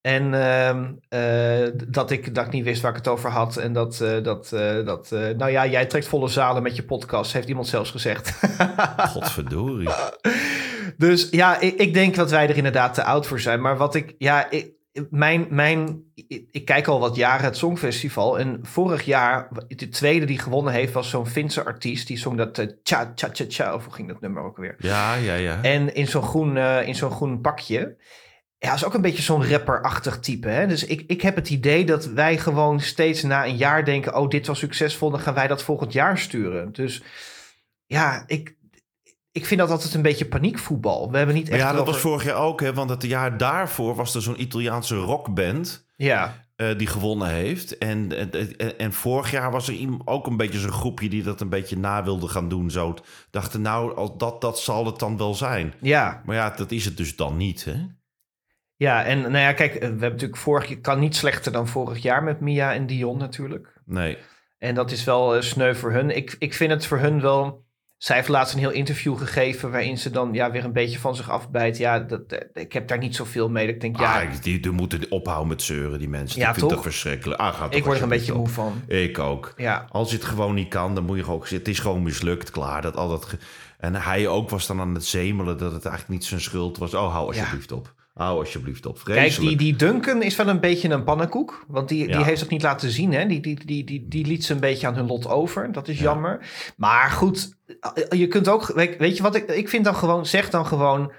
[0.00, 3.56] En ehm, eh, dat, ik, dat ik niet wist waar ik het over had.
[3.56, 4.48] En dat, dat,
[4.84, 8.40] dat nou ja, jij trekt volle zalen met je podcast, heeft iemand zelfs gezegd.
[9.12, 9.88] Godverdorie.
[10.96, 13.60] dus ja, ik, ik denk dat wij er inderdaad te oud voor zijn.
[13.60, 14.70] Maar wat ik, ja, ik,
[15.10, 16.02] mijn, mijn,
[16.50, 18.38] ik, kijk al wat jaren het Songfestival.
[18.38, 22.06] En vorig jaar, de tweede die gewonnen heeft, was zo'n Finse artiest.
[22.06, 24.74] Die zong dat eh, Cha Cha Cha Cha, of hoe ging dat nummer ook weer?
[24.78, 25.62] Ja, ja, ja.
[25.62, 27.96] En in zo'n groen, eh, in zo'n groen pakje.
[28.58, 30.48] Ja, is ook een beetje zo'n rapperachtig type.
[30.48, 30.66] Hè?
[30.66, 34.16] Dus ik, ik heb het idee dat wij gewoon steeds na een jaar denken...
[34.16, 36.72] oh, dit was succesvol, dan gaan wij dat volgend jaar sturen.
[36.72, 37.02] Dus
[37.86, 38.56] ja, ik,
[39.32, 41.10] ik vind dat altijd een beetje paniekvoetbal.
[41.10, 41.62] We hebben niet Maar echt...
[41.68, 42.72] ja, dat over- was vorig jaar ook, hè?
[42.74, 47.78] Want het jaar daarvoor was er zo'n Italiaanse rockband Ja, eh, die gewonnen heeft.
[47.78, 51.48] En, en, en, vorig jaar was er ook een beetje zo'n groepje die dat een
[51.48, 52.70] beetje na wilde gaan doen.
[52.70, 52.94] Zo
[53.30, 55.74] dachten, nou, als dat, dat zal het dan wel zijn.
[55.80, 57.74] ja, Maar ja, dat is het dus dan niet, hè?
[58.76, 59.04] ja.
[59.04, 60.78] En nou ja, kijk, we hebben natuurlijk vorig jaar...
[60.78, 63.80] kan niet slechter dan vorig jaar met Mia en Dion natuurlijk.
[63.84, 64.18] Nee.
[64.58, 66.16] En dat is wel eh, sneu voor hun.
[66.16, 67.64] Ik, ik vind het voor hun wel.
[68.02, 69.70] Zij heeft laatst een heel interview gegeven.
[69.70, 71.76] waarin ze dan ja, weer een beetje van zich afbijt.
[71.76, 73.68] Ja, dat, eh, ik heb daar niet zoveel mee.
[73.68, 76.40] Ik denk, ja, ah, die, die moeten ophouden met zeuren, die mensen.
[76.40, 76.74] Ja, ik vind toch?
[76.74, 77.40] dat verschrikkelijk.
[77.40, 78.82] Ah, ga toch ik word er een beetje moe van.
[78.86, 79.52] Ik ook.
[79.56, 81.44] Ja, Als je het gewoon niet kan, dan moet je gewoon...
[81.48, 82.82] Het is gewoon mislukt, klaar.
[82.82, 83.36] Dat, al dat
[83.78, 86.94] en hij ook was dan aan het zemelen dat het eigenlijk niet zijn schuld was.
[86.94, 87.94] Oh, hou alsjeblieft op.
[88.12, 89.00] Hou alsjeblieft op.
[89.04, 91.64] kijk, die, die Duncan is wel een beetje een pannenkoek.
[91.68, 92.16] Want die, Ja.
[92.16, 93.12] die heeft het niet laten zien.
[93.12, 93.26] Hè?
[93.26, 95.72] Die, die, die, die, die liet ze een beetje aan hun lot over.
[95.72, 96.50] Dat is jammer.
[96.76, 97.56] Maar goed,
[98.10, 98.66] je kunt ook...
[98.66, 100.26] Weet, weet je wat ik, ik vind dan gewoon...
[100.26, 101.12] Zeg dan gewoon...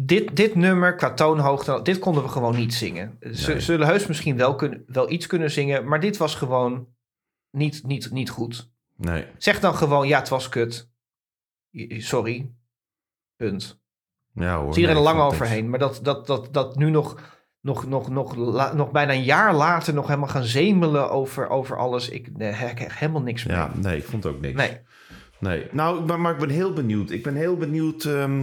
[0.00, 3.16] Dit, dit nummer qua toonhoogte, dit konden we gewoon niet zingen.
[3.32, 3.60] Ze Nee.
[3.60, 6.86] zullen heus misschien wel, kunnen, wel iets kunnen zingen, maar dit was gewoon
[7.50, 8.70] niet, niet, niet goed.
[8.96, 9.24] Nee.
[9.38, 10.88] Zeg dan gewoon, ja, het was kut.
[11.88, 12.50] Sorry.
[13.36, 13.78] Punt.
[14.38, 14.74] Ja hoor.
[14.74, 15.70] Zie je er lang overheen.
[15.70, 17.16] Maar dat, dat, dat, dat nu nog,
[17.60, 21.76] nog, nog, nog, la- nog bijna een jaar later nog helemaal gaan zemelen over, over
[21.78, 22.08] alles.
[22.08, 23.56] Ik heb helemaal niks meer.
[23.56, 24.56] Ja, nee, ik vond ook niks.
[24.56, 24.78] Nee.
[25.40, 27.10] Nee, nou, maar, maar ik ben heel benieuwd.
[27.10, 28.42] Ik ben heel benieuwd ehm,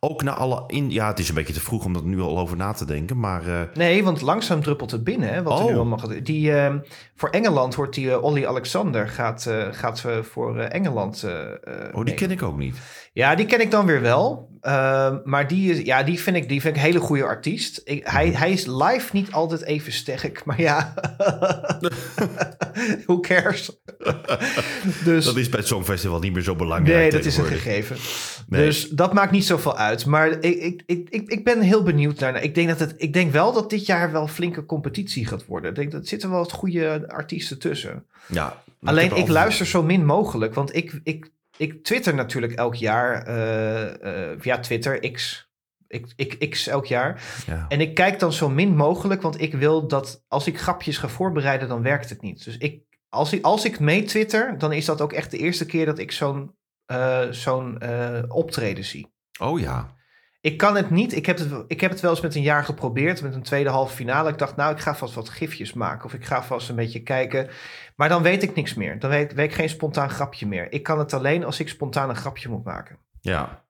[0.00, 0.64] ook naar alle...
[0.66, 2.84] In, ja, het is een beetje te vroeg om er nu al over na te
[2.84, 3.46] denken, maar...
[3.46, 5.28] eh, Nee, want langzaam druppelt het binnen.
[5.34, 5.70] Hè, wat er Oh.
[5.70, 6.24] nu allemaal gaat.
[6.24, 6.74] Die, eh,
[7.16, 11.24] voor Engeland wordt die eh, Olly Alexander gaat, eh, gaat eh, voor Engeland.
[11.92, 12.76] oh, die ken ik ook niet.
[13.12, 14.48] Ja, die ken ik dan weer wel.
[14.60, 17.80] Ehm, maar die, is, ja, die, vind ik, die vind ik een hele goede artiest.
[17.84, 18.36] Ik, hij, Mhm.
[18.36, 20.94] hij is live niet altijd even sterk, maar ja.
[23.06, 23.70] Who cares?
[25.04, 27.96] dus, Dat is bij het Songfestival niet meer zo belangrijk nee, dat is een gegeven.
[28.48, 28.64] Nee.
[28.64, 30.06] Dus dat maakt niet zoveel uit.
[30.06, 32.42] Maar ik, ik, ik, ik, ik ben heel benieuwd naar.
[32.42, 35.70] Ik denk, dat het, ik denk wel dat dit jaar wel flinke competitie gaat worden.
[35.70, 38.06] Ik denk dat zitten wel wat goede artiesten tussen.
[38.26, 42.74] Ja, Alleen ik altijd- luister zo min mogelijk, want ik, ik, ik twitter natuurlijk elk
[42.74, 45.48] jaar eh, eh, via Twitter, X.
[45.88, 47.22] Ik, ik X elk jaar.
[47.46, 47.64] Ja.
[47.68, 51.08] En ik kijk dan zo min mogelijk, want ik wil dat als ik grapjes ga
[51.08, 52.44] voorbereiden, dan werkt het niet.
[52.44, 55.66] Dus ik, als ik, als ik mee twitter, dan is dat ook echt de eerste
[55.66, 56.54] keer dat ik zo'n
[56.86, 57.78] eh, zo'n
[58.30, 59.12] optreden zie.
[59.40, 59.94] Oh ja.
[60.44, 61.14] Ik kan het niet.
[61.16, 63.22] Ik heb het, ik heb het wel eens met een jaar geprobeerd.
[63.22, 64.30] Met een tweede halve finale.
[64.30, 66.04] Ik dacht, nou, ik ga vast wat gifjes maken.
[66.04, 67.48] Of ik ga vast een beetje kijken.
[67.96, 68.98] Maar dan weet ik niks meer.
[68.98, 70.72] Dan weet, weet ik geen spontaan grapje meer.
[70.72, 72.98] Ik kan het alleen als ik spontaan een grapje moet maken.
[73.20, 73.64] Ja.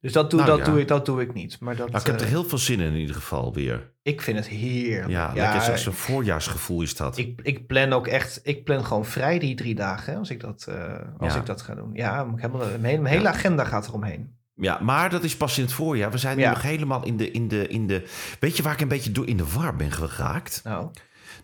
[0.00, 0.72] Dus dat doe, Nou, dat ja.
[0.72, 1.60] doe, ik, dat doe ik niet.
[1.60, 3.92] Maar dat, Nou, ik heb er eh, heel veel zin in in ieder geval weer.
[4.02, 5.10] ik vind het heerlijk.
[5.10, 7.18] Ja, lekker zo'n zo'n voorjaarsgevoel is dat.
[7.18, 8.40] ik, ik plan ook echt.
[8.42, 10.12] Ik plan gewoon vrij die drie dagen.
[10.12, 11.40] Hè, als ik dat, eh, als Ja.
[11.40, 11.90] ik dat ga doen.
[11.92, 14.36] Ja, helemaal, mijn, hele- mijn hele agenda gaat eromheen.
[14.56, 16.10] Ja, maar dat is pas in het voorjaar.
[16.10, 16.50] We zijn nu Ja.
[16.50, 18.04] nog helemaal in de, in, de, in de...
[18.40, 20.60] Weet je waar ik een beetje door in de war ben geraakt?
[20.64, 20.90] Nou,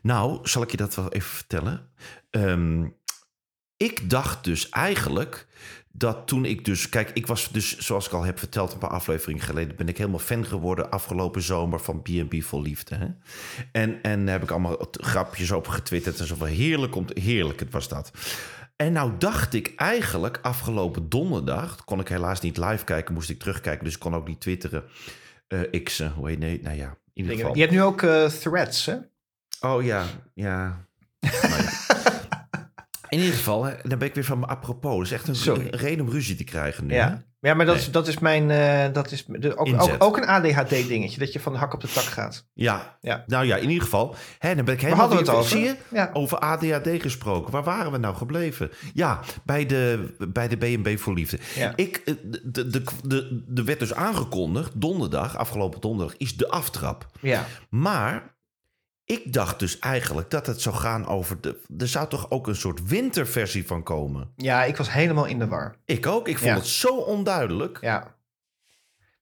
[0.03, 1.89] Nou, zal ik je dat wel even vertellen?
[2.31, 2.87] Ehm,
[3.77, 5.47] ik dacht dus eigenlijk
[5.93, 6.89] dat toen ik dus...
[6.89, 8.73] Kijk, ik was dus, zoals ik al heb verteld...
[8.73, 9.77] een paar afleveringen geleden...
[9.77, 11.81] ben ik helemaal fan geworden afgelopen zomer...
[11.81, 12.95] van B&B Vol Liefde.
[12.95, 13.07] Hè?
[13.73, 16.21] En, en heb ik allemaal grapjes op getwitterd...
[16.21, 18.11] en zo van heerlijk, heerlijk het was dat.
[18.81, 21.85] En nou dacht ik eigenlijk afgelopen donderdag...
[21.85, 23.85] kon ik helaas niet live kijken, moest ik terugkijken...
[23.85, 24.85] dus ik kon ook niet twitteren.
[25.49, 27.55] eh X, hoe heet nee, nou ja, in ieder geval.
[27.55, 28.97] je hebt nu ook eh, threads, hè?
[29.61, 30.87] Oh ja, ja.
[31.43, 31.90] Nou ja.
[33.11, 34.97] In ieder geval, hè, dan ben ik weer van me apropos.
[34.97, 35.67] Dat is echt een, Sorry.
[35.71, 36.95] reden om ruzie te krijgen nu.
[36.95, 38.51] Ja, ja maar dat, is, dat is mijn.
[38.51, 41.19] eh, dat is de, ook, ook, ook een ADHD-dingetje.
[41.19, 42.47] Dat je van de hak op de tak gaat.
[42.55, 42.97] Ja.
[43.01, 43.25] Ja.
[43.27, 44.15] nou ja, in ieder geval.
[44.39, 45.77] Hè, dan ben ik Waar helemaal hadden we het weer- over?
[45.81, 45.97] Zie je?
[45.97, 46.11] Ja.
[46.13, 47.53] Over ADHD gesproken.
[47.53, 48.71] Waar waren we nou gebleven?
[48.95, 51.39] Ja, bij de, bij de B&B voor Liefde.
[51.55, 51.73] Ja.
[51.77, 57.07] Ik, eh, de, de, de, de werd dus aangekondigd, donderdag, afgelopen donderdag, is de aftrap.
[57.21, 57.47] Ja.
[57.71, 58.39] Maar
[59.11, 61.41] ik dacht dus eigenlijk dat het zou gaan over...
[61.41, 64.31] De, er zou toch ook een soort winterversie van komen?
[64.37, 65.75] ja, ik was helemaal in de war.
[65.85, 66.29] Ik ook.
[66.29, 66.57] Ik vond Ja.
[66.57, 67.79] het zo onduidelijk.
[67.81, 68.15] Ja.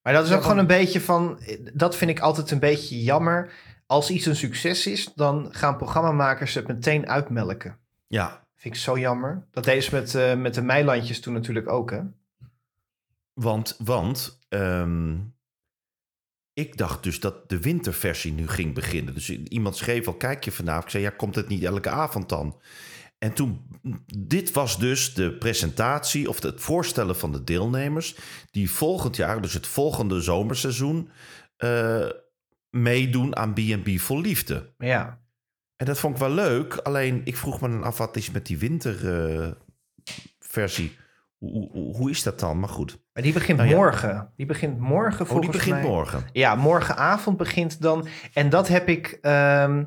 [0.03, 1.41] Maar dat is ook gewoon een beetje van.
[1.75, 3.53] Dat vind ik altijd een beetje jammer.
[3.87, 7.79] Als iets een succes is, dan gaan programmamakers het meteen uitmelken.
[8.07, 9.47] Ja, Vind ik zo jammer.
[9.51, 12.01] Dat deden ze met, eh, met de Meilandjes toen natuurlijk ook, hè?
[13.33, 15.17] want, want ehm,
[16.59, 19.15] ik dacht dus dat de winterversie nu ging beginnen.
[19.15, 20.85] Dus iemand schreef al, kijk je vanavond?
[20.85, 22.61] Ik zei, ja, komt het niet elke avond dan?
[23.19, 23.61] En toen,
[24.17, 28.17] dit was dus de presentatie of het voorstellen van de deelnemers...
[28.51, 31.11] die volgend jaar, dus het volgende zomerseizoen...
[31.57, 32.09] eh,
[32.71, 34.73] meedoen aan B&B voor Liefde.
[34.79, 35.21] Ja.
[35.77, 36.77] En dat vond ik wel leuk.
[36.77, 40.97] Alleen ik vroeg me dan af wat is met die winterversie.
[41.39, 42.59] hoe, hoe, hoe is dat dan?
[42.59, 42.99] Maar goed.
[43.19, 43.77] Maar die begint Nou ja.
[43.77, 44.33] morgen.
[44.37, 45.91] Die begint morgen Oh, volgens die begint mij.
[45.91, 46.23] morgen.
[46.33, 48.07] Ja, morgenavond begint dan.
[48.33, 49.19] En dat heb ik.
[49.23, 49.85] ehm,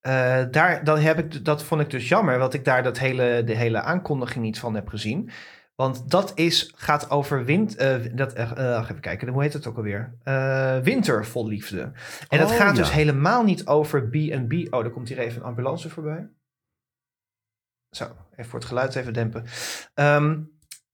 [0.00, 3.42] eh, daar, dan heb ik, dat vond ik dus jammer, dat ik daar dat hele,
[3.44, 5.30] de hele aankondiging niet van heb gezien.
[5.74, 7.76] Want dat is, gaat over wind.
[7.76, 10.14] eh, dat, eh, even kijken, hoe heet het ook alweer?
[10.82, 11.92] Winter vol liefde.
[12.28, 12.82] En dat Oh, gaat ja.
[12.82, 14.74] dus helemaal niet over B&B.
[14.74, 16.28] Oh, er komt hier even een ambulance voorbij.
[17.90, 19.44] Zo, even voor het geluid even dempen.
[19.94, 20.38] Ehm,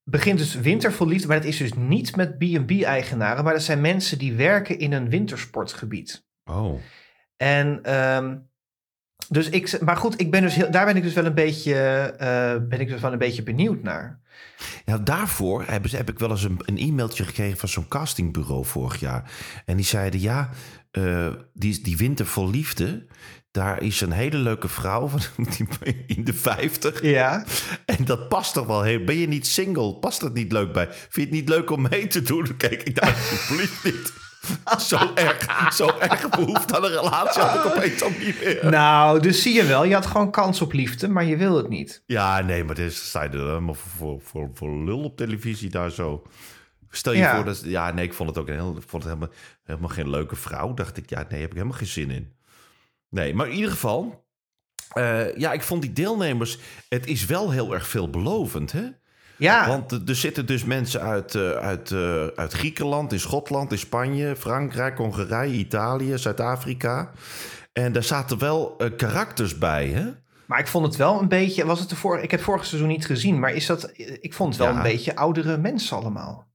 [0.09, 3.80] begint dus winter vol liefde, maar dat is dus niet met B&B-eigenaren, maar dat zijn
[3.80, 6.26] mensen die werken in een wintersportgebied.
[6.44, 6.80] Oh.
[7.36, 8.36] En ehm,
[9.28, 11.74] dus ik, maar goed, ik ben dus heel, daar ben ik dus wel een beetje,
[12.18, 14.20] eh, ben ik dus wel een beetje benieuwd naar.
[14.84, 19.00] Ja, daarvoor ze, heb ik wel eens een, een e-mailtje gekregen van zo'n castingbureau vorig
[19.00, 19.30] jaar.
[19.64, 20.50] En die zeiden, ja,
[20.90, 23.07] eh, die, die winter vol liefde...
[23.57, 25.20] daar is een hele leuke vrouw van
[26.07, 27.02] in de 50.
[27.02, 27.44] Ja.
[27.84, 29.04] En dat past toch wel heel...
[29.04, 29.94] Ben je niet single?
[29.94, 30.86] Past dat niet leuk bij?
[30.90, 32.57] Vind je het niet leuk om mee te doen?
[32.57, 34.12] Kijk, ik dacht, alsjeblieft niet.
[34.78, 38.70] Zo erg, zo erg behoefte aan een relatie had ik opeens ook niet meer.
[38.70, 41.68] Nou, dus zie je wel, je had gewoon kans op liefde, maar je wil het
[41.68, 42.02] niet.
[42.07, 45.90] Ja, nee, maar dit je er helemaal voor, voor, voor, voor lul op televisie daar
[45.90, 46.22] zo.
[46.90, 47.34] Stel je Ja.
[47.34, 47.62] voor dat...
[47.64, 50.36] Ja, nee, ik vond het ook een heel, ik vond het helemaal, helemaal geen leuke
[50.36, 50.74] vrouw.
[50.74, 52.36] Dacht ik, ja, nee, heb ik helemaal geen zin in.
[53.16, 54.24] Nee, maar in ieder geval...
[54.92, 56.58] eh, ja, ik vond die deelnemers...
[56.88, 58.84] Het is wel heel erg veelbelovend, hè?
[59.38, 63.78] Ja, Want er- zitten dus mensen uit, eh, uit, eh, uit Griekenland, in Schotland, in
[63.78, 67.10] Spanje, Frankrijk, Hongarije, Italië, Zuid-Afrika.
[67.72, 70.04] En daar zaten wel karakters bij, hè?
[70.46, 72.88] maar ik vond het wel een beetje, was het de vorige, ik heb vorig seizoen
[72.88, 73.90] niet gezien, maar is dat,
[74.20, 74.76] ik vond het wel Ja.
[74.76, 76.46] een beetje oudere mensen allemaal.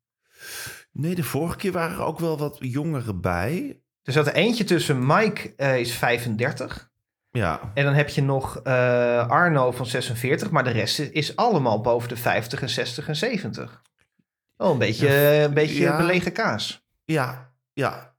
[0.91, 3.80] Nee, de vorige keer waren er ook wel wat jongeren bij.
[4.03, 6.89] Er zat er eentje tussen, Mike eh, is 35.
[7.31, 11.81] Ja, En dan heb je nog eh, Arno van 46, maar de rest is, allemaal
[11.81, 13.81] boven de 50 en 60 en 70.
[14.55, 15.97] Wel een beetje, Ja, een beetje ja.
[15.97, 16.85] belegen kaas.
[17.05, 18.09] ja, ja.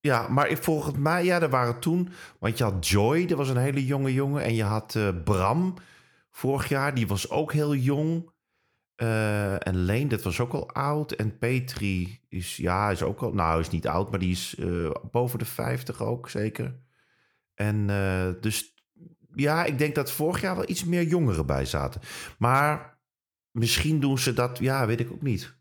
[0.00, 2.12] Ja, maar volgens mij, ja, er waren toen...
[2.38, 4.42] Want je had Joy, dat was een hele jonge jongen.
[4.42, 5.74] En je had eh, Bram,
[6.30, 8.30] vorig jaar, die was ook heel jong.
[8.98, 11.12] Eh, en Leen, dat was ook al oud.
[11.12, 13.32] En Petri is, ja, is ook al...
[13.32, 16.78] Nou, is niet oud, maar die is eh, boven de 50 ook, zeker.
[17.54, 18.74] En eh, dus,
[19.34, 22.00] ja, ik denk dat vorig jaar wel iets meer jongeren bij zaten.
[22.38, 22.98] Maar
[23.50, 25.54] misschien doen ze dat, ja, weet ik ook niet.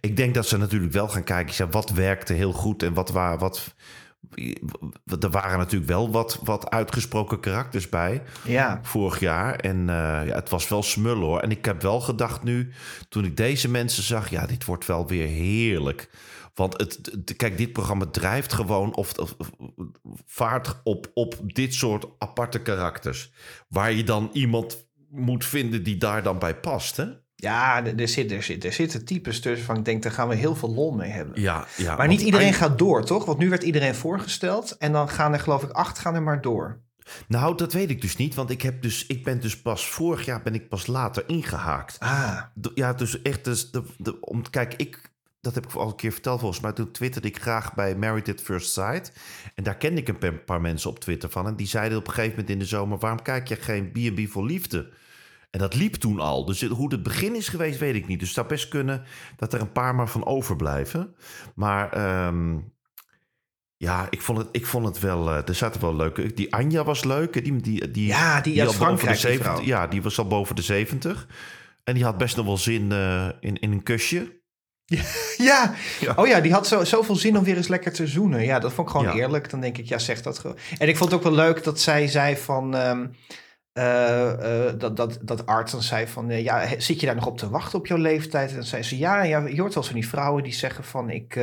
[0.00, 3.38] Ik denk dat ze natuurlijk wel gaan kijken, wat werkte heel goed en wat waren
[3.38, 3.74] wat.
[5.20, 9.54] Er waren natuurlijk wel wat, wat uitgesproken karakters bij Ja, vorig jaar.
[9.56, 11.40] En eh, ja, het was wel smullen hoor.
[11.40, 12.72] En ik heb wel gedacht nu,
[13.08, 16.10] toen ik deze mensen zag, ja, dit wordt wel weer heerlijk.
[16.54, 19.50] Want het, het- kijk, dit programma drijft gewoon of, of, of
[20.24, 23.32] vaart op, op dit soort aparte karakters.
[23.68, 27.04] Waar je dan iemand moet vinden die daar dan bij past, hè?
[27.40, 30.28] Ja er, er, zit, er, zit, er zitten types tussen van ik denk, daar gaan
[30.28, 31.40] we heel veel lol mee hebben.
[31.40, 31.96] Ja, ja.
[31.96, 33.24] maar niet iedereen eind- gaat door, toch?
[33.24, 36.40] Want nu werd iedereen voorgesteld en dan gaan er geloof ik acht gaan er maar
[36.40, 36.80] door.
[37.28, 40.24] Nou, dat weet ik dus niet, want ik, heb dus, ik ben dus pas vorig
[40.24, 41.96] jaar ben ik pas later ingehaakt.
[41.98, 42.40] Ah,
[42.74, 45.10] Ja, dus echt, dus de, de, om, kijk, ik,
[45.40, 46.72] dat heb ik al een keer verteld volgens mij.
[46.72, 49.12] Toen twitterde ik graag bij Married at First Sight.
[49.54, 51.46] En daar kende ik een pa- paar mensen op Twitter van.
[51.46, 52.98] En die zeiden op een gegeven moment in de zomer...
[52.98, 54.90] waarom kijk je geen B&B voor liefde?
[55.50, 56.44] En dat liep toen al.
[56.44, 58.18] Dus hoe het begin is geweest, weet ik niet.
[58.18, 59.02] Dus het zou best kunnen
[59.36, 61.14] dat er een paar maar van overblijven.
[61.54, 62.58] Maar ehm,
[63.76, 65.28] Ja, ik vond het, ik vond het wel...
[65.30, 66.34] eh, er zaten wel leuke...
[66.34, 67.44] Die Anja was leuk.
[67.44, 69.64] Die, die, die, Ja, die uit de Frankrijk, die 70 vrouw.
[69.64, 71.26] Ja, die was al boven de 70.
[71.84, 74.36] En die had best nog wel zin eh, in, in een kusje.
[75.36, 75.74] Ja.
[76.00, 76.12] Ja.
[76.16, 78.44] oh ja, die had zo, zoveel zin om weer eens lekker te zoenen.
[78.44, 79.22] Ja, dat vond ik gewoon Ja.
[79.22, 79.50] eerlijk.
[79.50, 80.56] Dan denk ik, ja, zeg dat gewoon.
[80.78, 82.74] En ik vond het ook wel leuk dat zij zei van...
[82.76, 83.06] ehm,
[83.72, 87.26] eh, eh, dat, dat, dat Art dan zei van, eh, ja, zit je daar nog
[87.26, 88.48] op te wachten op jouw leeftijd?
[88.50, 91.10] En dan zei ze, ja, ja, je hoort wel van die vrouwen die zeggen van,
[91.10, 91.40] ik,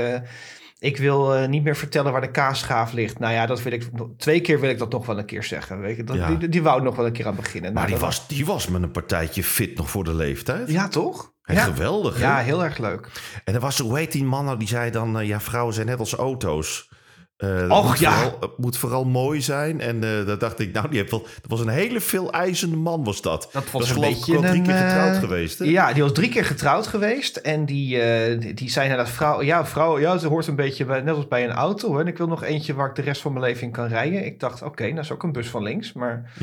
[0.80, 3.20] ik wil niet meer vertellen waar de kaasschaaf ligt.
[3.20, 5.80] Nou ja, dat wil ik, twee keer wil ik dat nog wel een keer zeggen.
[5.80, 6.04] Weet je?
[6.04, 6.36] Dat, Ja.
[6.36, 7.74] die, die wou nog wel een keer aan beginnen.
[7.74, 10.72] Maar Nou, die was, die was met een partijtje fit nog voor de leeftijd.
[10.72, 11.34] Ja, toch?
[11.44, 11.64] Ja.
[11.64, 13.10] Geweldig, ja, heel erg leuk.
[13.44, 15.26] En er was, hoe heet die man nou, die zei dan...
[15.26, 16.90] ja, vrouwen zijn net als auto's.
[17.38, 18.12] Eh, dat Och, moet ja.
[18.12, 19.82] Vooral, het moet vooral mooi zijn.
[19.82, 21.22] En eh dat dacht ik, nou, die heeft wel...
[21.22, 23.50] Dat was een hele veel eisende man, was dat.
[23.52, 25.66] Dat was is een beetje drie een, keer getrouwd eh, geweest, hè?
[25.66, 27.38] Ja, die was drie keer getrouwd geweest.
[27.38, 29.42] En die, eh, die, zei naar dat vrouw...
[29.42, 31.94] Ja, vrouw, ja, ze hoort een beetje bij, net als bij een auto.
[31.94, 32.02] Hè.
[32.02, 34.26] En ik wil nog eentje waar ik de rest van mijn leven in kan rijden.
[34.26, 35.94] Ik dacht, oké, dat is ook een bus van links.
[35.94, 36.34] Maar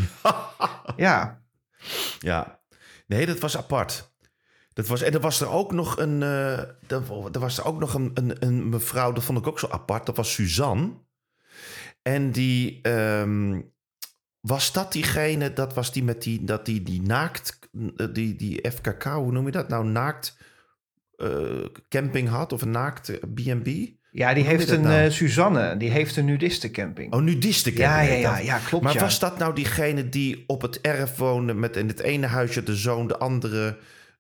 [0.97, 1.43] ja,
[2.19, 2.61] Ja,
[3.07, 4.12] nee, dat was apart.
[4.73, 6.59] Dat was, en er was er ook nog een, eh,
[6.89, 10.07] er, was er ook nog een, een, een mevrouw, dat vond ik ook zo apart.
[10.07, 10.93] Dat was Suzanne.
[12.03, 13.61] En die, ehm,
[14.41, 17.59] was dat diegene, dat was die met die, dat die, die naakt,
[17.97, 20.37] eh, die, die FKK, hoe noem je dat nou, naakt
[21.17, 23.69] eh, camping had of een naakt eh, B&B?
[24.11, 25.05] ja die heeft een nou?
[25.05, 25.77] eh, Suzanne.
[25.77, 27.13] Die heeft een nudistencamping.
[27.13, 28.23] Oh, nudiste ja, camping.
[28.23, 29.01] ja, ja, ja, klopt Maar ja.
[29.01, 32.77] was dat nou diegene die op het erf woonde met in het ene huisje de
[32.77, 33.75] zoon, de andere eh,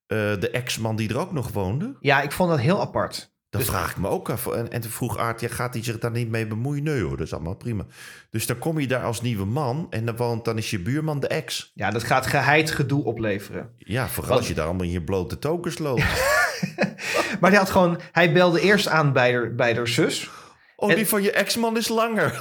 [0.07, 1.97] de ex-man die er ook nog woonde?
[2.01, 3.31] Ja, ik vond dat heel apart.
[3.51, 4.47] Dat Dus- vraag ik me ook af.
[4.47, 6.83] En, en toen vroeg Aart, ja, gaat hij zich daar niet mee bemoeien?
[6.83, 7.85] Nee hoor, dat is allemaal prima.
[8.31, 11.21] Dus dan kom je daar als nieuwe man en dan, woont, dan is je buurman
[11.21, 11.71] de ex.
[11.75, 13.71] Ja, dat gaat geheid gedoe opleveren.
[13.79, 16.03] Ja, vooral als je daar allemaal in je blote tokens loopt.
[17.41, 18.01] Maar hij had gewoon...
[18.13, 20.31] Hij belde eerst aan bij haar, bij haar zus.
[20.77, 22.41] Oh, En- die van je ex-man is langer.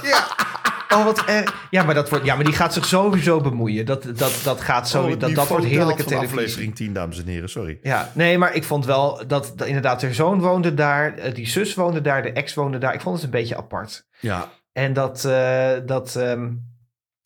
[0.92, 1.66] Oh, wat erg.
[1.70, 3.86] Ja, maar dat wordt, ja, maar die gaat zich sowieso bemoeien.
[3.86, 5.02] Dat, dat, dat gaat zo.
[5.02, 6.38] Oh, dat, dat wordt heerlijke televisie.
[6.38, 7.78] aflevering 10, dames en heren, sorry.
[7.82, 11.48] Ja, nee, maar ik vond wel dat, dat inderdaad haar zoon woonde daar, eh, die
[11.48, 12.94] zus woonde daar, de ex woonde daar.
[12.94, 14.06] Ik vond het een beetje apart.
[14.20, 16.48] Ja, En dat, eh, dat ehm,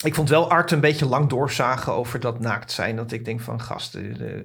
[0.04, 2.96] ik vond wel Art een beetje lang doorzagen over dat naakt zijn.
[2.96, 4.42] Dat ik denk van gasten, eh, eh,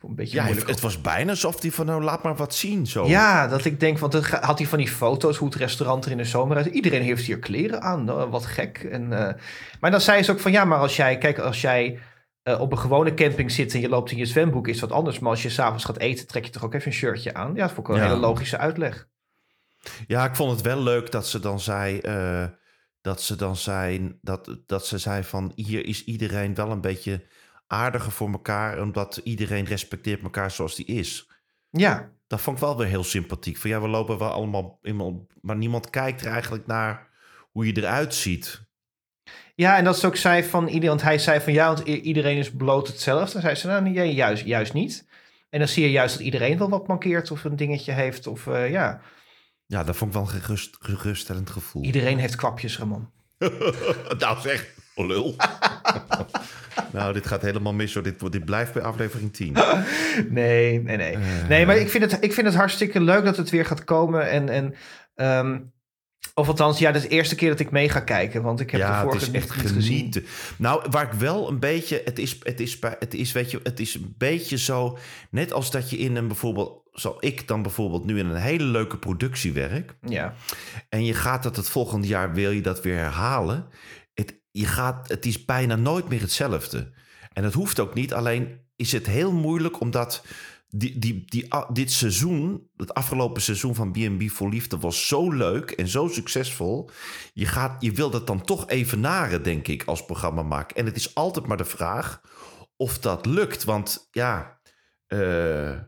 [0.00, 0.68] een beetje ja moeilijk.
[0.68, 3.06] het was bijna alsof hij van nou laat maar wat zien zo.
[3.06, 6.10] Ja, dat ik denk, want dan had hij van die foto's hoe het restaurant er
[6.10, 6.66] in de zomer uit.
[6.66, 8.78] Iedereen heeft hier kleren aan, nou, wat gek.
[8.90, 9.34] En, eh,
[9.80, 11.98] maar dan zei ze ook van ja, maar als jij, kijk, als jij
[12.58, 15.18] op een gewone camping zit en je loopt in je zwembroek, is dat anders.
[15.18, 17.54] Maar als je s'avonds gaat eten, trek je toch ook even een shirtje aan.
[17.54, 18.08] Ja, dat vond ik wel een Ja.
[18.08, 19.06] hele logische uitleg.
[20.06, 22.00] Ja, ik vond het wel leuk dat ze dan zei.
[23.04, 24.18] Dat ze dan zei.
[24.22, 27.26] Dat, dat ze zei van hier is iedereen wel een beetje
[27.66, 28.80] aardiger voor elkaar.
[28.80, 31.28] Omdat iedereen respecteert elkaar zoals die is.
[31.70, 33.56] Ja, Dat vond ik wel weer heel sympathiek.
[33.56, 34.78] Van ja, we lopen wel allemaal.
[34.82, 37.08] iemand- Maar niemand kijkt er eigenlijk naar
[37.50, 38.62] hoe je eruit ziet.
[39.54, 42.36] ja en dat ze ook zei van iedereen, want hij zei van ja, want iedereen
[42.36, 43.32] is bloot hetzelfde.
[43.32, 45.06] Dan zei ze nou nee, juist, juist niet.
[45.50, 48.26] En dan zie je juist dat iedereen wel wat mankeert of een dingetje heeft.
[48.26, 49.00] Of eh, ja,
[49.74, 51.82] Ja, dat vond ik wel een gerust, geruststellend gevoel.
[51.82, 53.08] iedereen heeft kwapjes, Ramon.
[54.18, 55.36] nou zeg, lul.
[56.92, 58.02] nou, dit gaat helemaal mis hoor.
[58.02, 59.56] Dit, dit blijft bij aflevering 10.
[60.28, 61.16] Nee, nee, nee.
[61.48, 64.30] Nee, maar ik vind, het, ik vind het hartstikke leuk dat het weer gaat komen.
[64.30, 64.74] En, en
[65.14, 65.60] ehm,
[66.34, 68.42] of althans, ja, dat is de eerste keer dat ik mee ga kijken.
[68.42, 70.14] Want ik heb de ja, het vorige is echt niet gezien.
[70.56, 73.80] Nou, waar ik wel een beetje, het is, het is, het is, weet je, het
[73.80, 74.98] is een beetje zo,
[75.30, 78.64] net als dat je in een bijvoorbeeld, zo ik dan bijvoorbeeld nu in een hele
[78.64, 80.34] leuke productie werk, Ja.
[80.88, 83.66] en je gaat dat het volgende jaar wil je dat weer herhalen.
[84.14, 86.92] Het, je gaat, het is bijna nooit meer hetzelfde.
[87.32, 88.14] En dat hoeft ook niet.
[88.14, 90.24] Alleen is het heel moeilijk omdat
[90.76, 95.70] die, die, die, dit seizoen, het afgelopen seizoen van B&B voor Liefde was zo leuk
[95.70, 96.90] en zo succesvol.
[97.32, 100.76] Je, gaat, je wil dat dan toch evenaren, denk ik, als programmamaker.
[100.76, 102.20] En het is altijd maar de vraag
[102.76, 103.64] of dat lukt.
[103.64, 104.60] Want ja,
[105.06, 105.78] eh,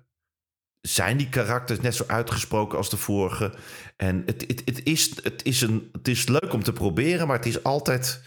[0.81, 3.55] zijn die karakters net zo uitgesproken als de vorige?
[3.97, 7.37] En het, het, het, is, het, is een, het is leuk om te proberen, maar
[7.37, 8.23] het is altijd...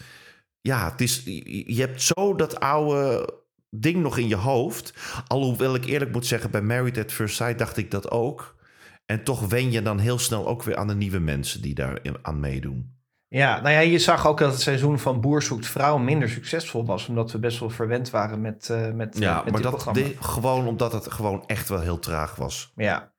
[0.62, 3.39] Ja, het is, je hebt zo dat oude
[3.70, 4.94] ding nog in je hoofd.
[5.26, 8.56] Alhoewel ik eerlijk moet zeggen, bij Married at First Sight dacht ik dat ook.
[9.06, 11.98] En toch wen je dan heel snel ook weer aan de nieuwe mensen die daar
[12.22, 12.98] aan meedoen.
[13.28, 16.84] ja, nou ja, je zag ook dat het seizoen van Boer zoekt vrouw minder succesvol
[16.84, 17.08] was.
[17.08, 20.14] Omdat we best wel verwend waren met, eh met, Ja, met maar dit dat de-
[20.20, 22.72] gewoon omdat het gewoon echt wel heel traag was.
[22.76, 23.12] Ja.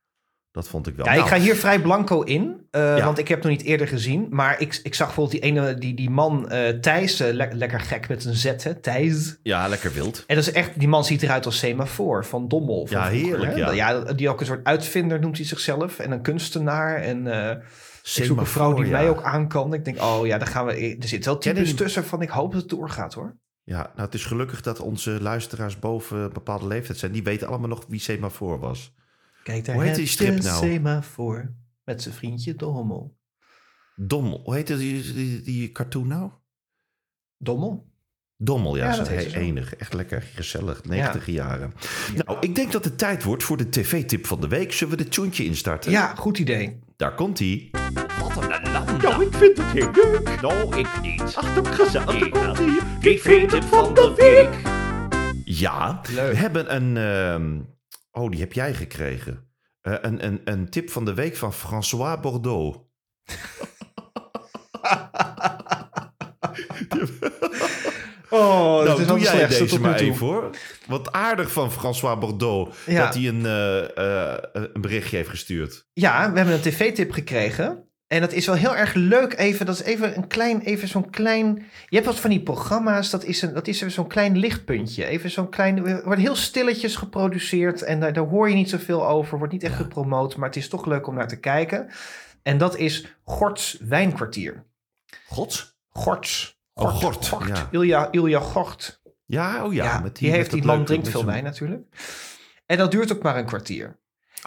[0.51, 1.05] Dat vond ik wel.
[1.05, 3.05] Ja, ik Nou, ga hier vrij blanco in, eh, Ja.
[3.05, 4.27] want ik heb het nog niet eerder gezien.
[4.29, 7.79] Maar ik, ik zag bijvoorbeeld die ene, die, die man eh Thijs, eh, le- lekker
[7.79, 9.39] gek met een Z, hè, Thijs.
[9.43, 10.23] Ja, lekker wild.
[10.27, 12.87] En dat is echt, die man ziet eruit als semafoor van Dommel.
[12.87, 13.71] Van Ja, vroeger, heerlijk, hè?
[13.71, 13.99] ja.
[14.13, 16.95] Die ook een soort uitvinder noemt hij zichzelf en een kunstenaar.
[16.95, 17.49] En eh,
[18.03, 18.91] Ik zoek een vrouw die ja.
[18.91, 19.73] mij ook aan kan.
[19.73, 20.97] Ik denk, oh ja, daar gaan we.
[21.01, 23.35] Er zit wel Ken types je- tussen van ik hoop dat het doorgaat hoor.
[23.63, 27.11] Ja, nou het is gelukkig dat onze luisteraars boven een bepaalde leeftijd zijn.
[27.11, 28.93] Die weten allemaal nog wie Semafor was.
[29.43, 30.65] Kijk, daar Hoe heet die strip nou?
[30.65, 33.17] Semafor met zijn vriendje Dommel.
[33.95, 34.41] Dommel.
[34.43, 36.31] Hoe heet die, die, die cartoon nou?
[37.37, 37.89] Dommel?
[38.37, 38.89] Dommel, ja.
[38.91, 39.13] Ja, dat zo.
[39.13, 39.75] enig.
[39.75, 40.83] Echt lekker gezellig.
[40.83, 41.73] 90 jaren.
[42.15, 44.71] Nou, ik denk dat het tijd wordt voor de tv-tip van de week.
[44.71, 45.91] Zullen we de tjoentje instarten?
[45.91, 46.79] Ja, goed idee.
[46.95, 47.69] Daar komt hij.
[48.19, 49.01] Wat een land.
[49.01, 50.41] Nou, ik vind het heel leuk.
[50.41, 51.21] Nou, ik niet.
[51.21, 52.19] Ach, dat gezellig.
[52.19, 52.79] Daar komt ie.
[52.99, 54.61] TV-tip van de week.
[55.45, 56.31] Ja, Leuk.
[56.31, 56.97] we hebben een...
[56.97, 57.59] ehm,
[58.11, 59.49] oh, die heb jij gekregen.
[59.81, 62.77] Eh, een, een, een tip van de week van François Bordeaux.
[68.31, 70.49] Oh, dat nou, is doe jij deze maar even hoor.
[70.87, 73.03] Wat aardig van François Bordeaux Ja.
[73.05, 75.87] dat hij een, eh, eh, een berichtje heeft gestuurd.
[75.93, 77.90] Ja, we hebben een tv-tip gekregen.
[78.11, 79.65] En dat is wel heel erg leuk even.
[79.65, 81.65] Dat is even een klein, even zo'n klein...
[81.87, 85.05] Je hebt wat van die programma's, dat is, een, dat is zo'n klein lichtpuntje.
[85.05, 85.85] Even zo'n klein...
[85.85, 89.37] Het wordt heel stilletjes geproduceerd en daar, daar hoor je niet zoveel over.
[89.37, 91.89] Wordt niet echt gepromoot, maar het is toch leuk om naar te kijken.
[92.43, 94.63] En dat is Gorts Wijnkwartier.
[95.27, 95.77] Gods?
[95.89, 96.59] Gorts.
[96.73, 97.67] Oh, Gort, ja.
[97.71, 99.01] Ilja, Ilja Gort.
[99.25, 99.83] Ja, oh ja.
[99.83, 101.83] Ja, met die, met heeft, die man drinkt veel wijn natuurlijk.
[102.65, 103.99] En dat duurt ook maar een kwartier.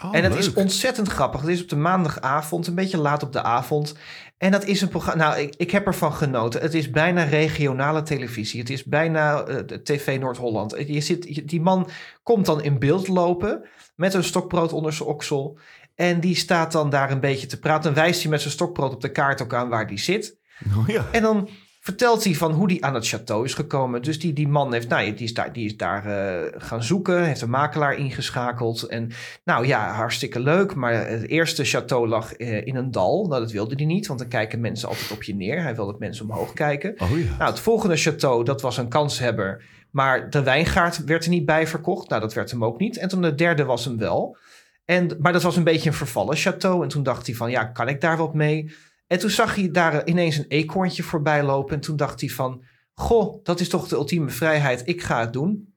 [0.03, 1.41] Oh, en het is ontzettend grappig.
[1.41, 3.95] Het is op de maandagavond, een beetje laat op de avond.
[4.37, 5.27] En dat is een programma.
[5.29, 6.61] Nou, ik, ik heb ervan genoten.
[6.61, 8.59] Het is bijna regionale televisie.
[8.59, 10.75] Het is bijna eh, de TV Noord-Holland.
[10.87, 11.89] Je zit, je- die man
[12.23, 13.65] komt dan in beeld lopen
[13.95, 15.57] met een stokbrood onder zijn oksel.
[15.95, 17.83] En die staat dan daar een beetje te praten.
[17.83, 20.37] Dan wijst hij met zijn stokbrood op de kaart ook aan waar die zit.
[20.77, 21.05] Oh, ja.
[21.11, 21.49] En dan
[21.85, 24.01] vertelt hij van hoe hij aan het château is gekomen.
[24.01, 27.23] Dus die, die man heeft, nou, die is daar, die is daar eh, gaan zoeken,
[27.23, 28.83] heeft een makelaar ingeschakeld.
[28.83, 29.11] En
[29.43, 30.75] nou ja, hartstikke leuk.
[30.75, 33.25] Maar het eerste château lag eh, in een dal.
[33.27, 35.61] Nou, dat wilde hij niet, want dan kijken mensen altijd op je neer.
[35.61, 36.95] Hij wil dat mensen omhoog kijken.
[37.01, 37.37] Oh ja.
[37.37, 39.63] Nou, het volgende château, dat was een kanshebber.
[39.91, 42.09] Maar de wijngaard werd er niet bij verkocht.
[42.09, 42.97] Nou, dat werd hem ook niet.
[42.97, 44.37] En toen de derde was hem wel.
[44.85, 46.81] En, maar dat was een beetje een vervallen château.
[46.81, 48.73] En toen dacht hij van, ja, kan ik daar wat mee?
[49.07, 51.75] En toen zag hij daar ineens een eekhoorntje voorbij lopen.
[51.75, 54.81] En toen dacht hij van, goh, dat is toch de ultieme vrijheid.
[54.85, 55.73] Ik ga het doen.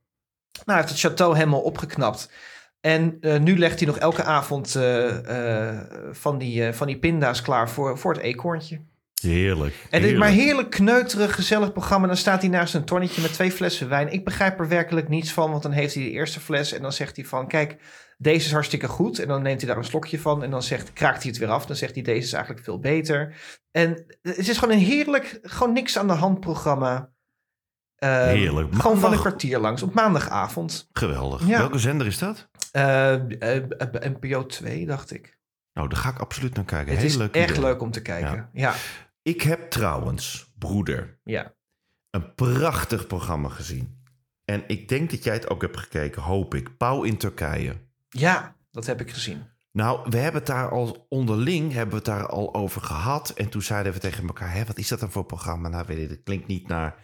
[0.64, 2.30] Nou, hij heeft het château helemaal opgeknapt.
[2.80, 7.42] En eh, nu legt hij nog elke avond eh, eh, van, die, van die pinda's
[7.42, 8.80] klaar voor, voor het eekhoorntje.
[9.22, 9.74] Heerlijk.
[9.90, 12.06] En dit maar heerlijk kneuterig, gezellig programma.
[12.06, 14.12] Dan staat hij naast een tonnetje met twee flessen wijn.
[14.12, 16.92] Ik begrijp er werkelijk niets van, want dan heeft hij de eerste fles en dan
[16.92, 17.76] zegt hij van, kijk,
[18.20, 19.18] deze is hartstikke goed.
[19.18, 21.48] En dan neemt hij daar een slokje van en dan zegt, kraakt hij het weer
[21.48, 21.66] af.
[21.66, 23.34] Dan zegt hij, deze is eigenlijk veel beter.
[23.70, 27.10] En het is gewoon een heerlijk, gewoon niks aan de hand programma.
[27.94, 28.74] Eh, Heerlijk.
[28.74, 30.88] Gewoon van een kwartier langs, op maandagavond.
[30.92, 31.46] Geweldig.
[31.46, 31.58] Ja.
[31.58, 32.48] Welke zender is dat?
[32.72, 33.14] Eh,
[34.12, 35.38] NPO 2, dacht ik.
[35.72, 36.90] Nou, daar ga ik absoluut naar kijken.
[36.92, 37.62] Het Heel is leuk echt idee.
[37.62, 38.50] leuk om te kijken.
[38.52, 38.74] Ja,
[39.22, 41.54] Ik heb trouwens, broeder, ja.
[42.10, 44.02] een prachtig programma gezien.
[44.44, 46.76] En ik denk dat jij het ook hebt gekeken, hoop ik.
[46.76, 47.74] Pauw in Turkije.
[48.09, 49.46] Ja dat heb ik gezien.
[49.72, 53.30] Nou, we hebben het daar al onderling hebben we het daar al over gehad.
[53.30, 55.68] En toen zeiden we tegen elkaar: Hé, wat is dat dan voor programma?
[55.68, 56.94] Nou, weet je, dat klinkt niet naar.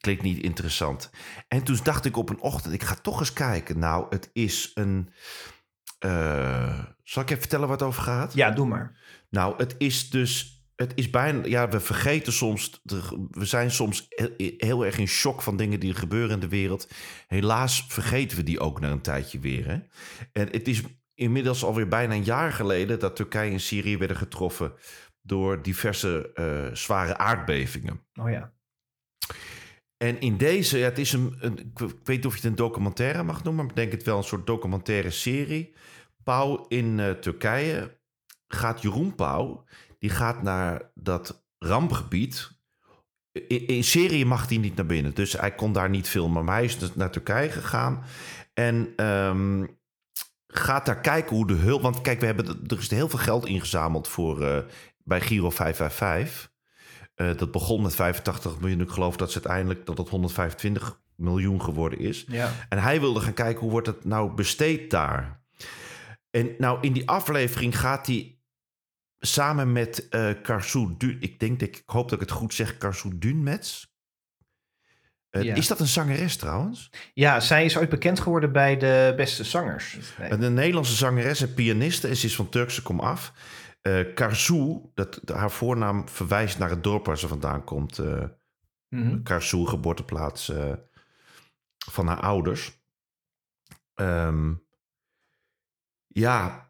[0.00, 1.10] Klinkt niet interessant.
[1.48, 3.78] En toen dacht ik op een ochtend: ik ga toch eens kijken.
[3.78, 5.12] Nou, het is een.
[5.98, 8.34] eh, zal ik even vertellen waar het over gaat?
[8.34, 8.96] Ja, doe maar.
[9.30, 10.57] Nou, het is dus.
[10.78, 11.44] Het is bijna.
[11.44, 12.82] Ja, we vergeten soms.
[13.30, 14.06] we zijn soms
[14.56, 16.88] heel, erg in shock van dingen die er gebeuren in de wereld.
[17.26, 19.66] Helaas vergeten we die ook na een tijdje weer.
[19.66, 19.78] Hè?
[20.32, 20.82] En het is
[21.14, 24.72] inmiddels alweer bijna een jaar geleden dat Turkije en Syrië werden getroffen
[25.22, 28.00] door diverse eh, zware aardbevingen.
[28.14, 28.52] Oh ja.
[29.96, 32.54] En in deze, ja, het is een, een, ik weet niet of je het een
[32.54, 35.74] documentaire mag noemen, maar ik denk het wel een soort documentaire serie.
[36.22, 37.98] Pauw in eh, Turkije
[38.48, 39.64] gaat Jeroen Pauw,
[39.98, 42.50] die gaat naar dat rampgebied.
[43.32, 46.44] In, in Syrië mag hij niet naar binnen, dus hij kon daar niet filmen.
[46.44, 48.04] Maar hij is dus naar Turkije gegaan
[48.54, 49.64] en ehm,
[50.46, 51.82] gaat daar kijken hoe de hulp...
[51.82, 54.58] Want kijk, we hebben, er is heel veel geld ingezameld voor, eh,
[55.04, 56.50] bij Giro 555.
[57.14, 58.80] Eh, dat begon met 85 miljoen.
[58.80, 62.24] Ik geloof dat ze uiteindelijk dat het 125 miljoen geworden is.
[62.28, 62.52] Ja.
[62.68, 65.42] En hij wilde gaan kijken hoe wordt het nou besteed daar.
[66.30, 68.37] En nou in die aflevering gaat hij
[69.18, 72.76] samen met eh Karsu ik denk dat ik, ik hoop dat ik het goed zeg,
[72.76, 73.96] Karsu Dunmets.
[75.30, 75.54] Eh, Ja.
[75.54, 76.90] Is dat een zangeres trouwens?
[77.14, 79.98] Ja, zij is ooit bekend geworden bij de beste zangers.
[80.18, 80.30] Nee.
[80.30, 83.32] Een Nederlandse zangeres en pianiste en ze is van Turkse komaf.
[83.80, 88.00] Eh Karsu, dat, haar voornaam verwijst naar het dorp waar ze vandaan komt.
[89.22, 90.52] Karsu, geboorteplaats
[91.90, 92.80] van haar ouders.
[93.94, 94.54] Ehm,
[96.06, 96.67] ja,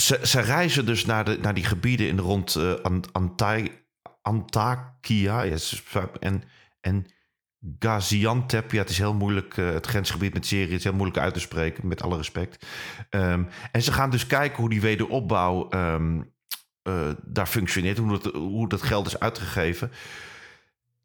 [0.00, 3.72] ze, ze reizen dus naar, de, naar die gebieden in rond Ant- Antai-
[4.22, 6.42] Antakya ja, ze- en,
[6.80, 7.06] en
[7.78, 8.72] Gaziantep.
[8.72, 11.40] Ja, het is heel moeilijk, eh, het grensgebied met Syrië is heel moeilijk uit te
[11.40, 12.66] spreken, met alle respect.
[13.10, 16.20] Ehm, en ze gaan dus kijken hoe die wederopbouw ehm,
[16.82, 19.90] eh, daar functioneert, hoe dat, hoe dat geld is uitgegeven.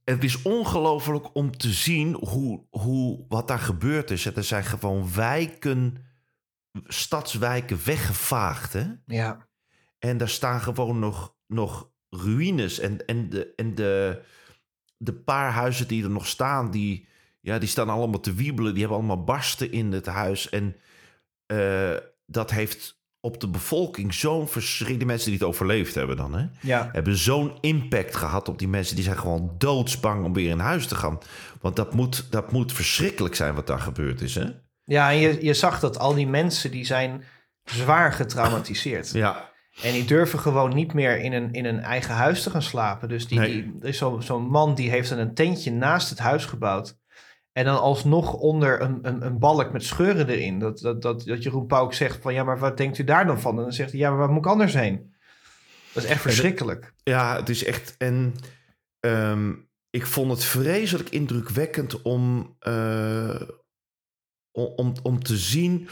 [0.04, 4.26] Het is ongelooflijk om te zien hoe, hoe, wat daar gebeurd is.
[4.26, 6.06] Er zijn gewoon wijken,
[6.84, 8.74] stadswijken weggevaagd.
[8.74, 8.86] Hè?
[9.05, 9.47] Ja.
[9.99, 12.80] En daar staan gewoon nog, nog ruïnes.
[12.80, 14.21] En, en, de, en de,
[14.97, 17.07] de paar huizen die er nog staan, die,
[17.39, 18.71] ja, die staan allemaal te wiebelen.
[18.71, 20.49] Die hebben allemaal barsten in het huis.
[20.49, 20.76] En
[21.45, 21.95] eh,
[22.26, 24.97] dat heeft op de bevolking zo'n verschrik.
[24.97, 26.45] Die mensen die het overleefd hebben dan, hè?
[26.61, 26.89] Ja.
[26.91, 28.95] hebben zo'n impact gehad op die mensen.
[28.95, 31.19] Die zijn gewoon doodsbang om weer in huis te gaan.
[31.61, 34.45] Want dat moet, dat moet verschrikkelijk zijn wat daar gebeurd is, hè?
[34.86, 37.24] Ja, en je, je zag dat al die mensen die zijn
[37.64, 39.12] zwaar getraumatiseerd.
[39.12, 39.50] Ja,
[39.82, 43.10] En die durven gewoon niet meer in een, in een eigen huis te gaan slapen.
[43.10, 43.52] Dus die, Nee.
[43.52, 46.98] die, is zo- zo'n man die heeft dan een tentje naast het huis gebouwd.
[47.52, 50.60] En dan alsnog onder een, een, een balk met scheuren erin.
[50.60, 53.40] Dat, dat, dat, dat Jeroen Pauk zegt van ja, maar wat denkt u daar dan
[53.42, 53.58] van?
[53.58, 55.14] En dan zegt hij ja, maar waar moet ik anders heen?
[55.94, 56.94] Dat is echt verschrikkelijk.
[57.04, 57.96] Ja, het is echt.
[57.98, 58.34] En
[59.00, 59.52] ehm,
[59.90, 63.42] ik vond het vreselijk indrukwekkend om, eh,
[64.54, 65.88] om, om, te zien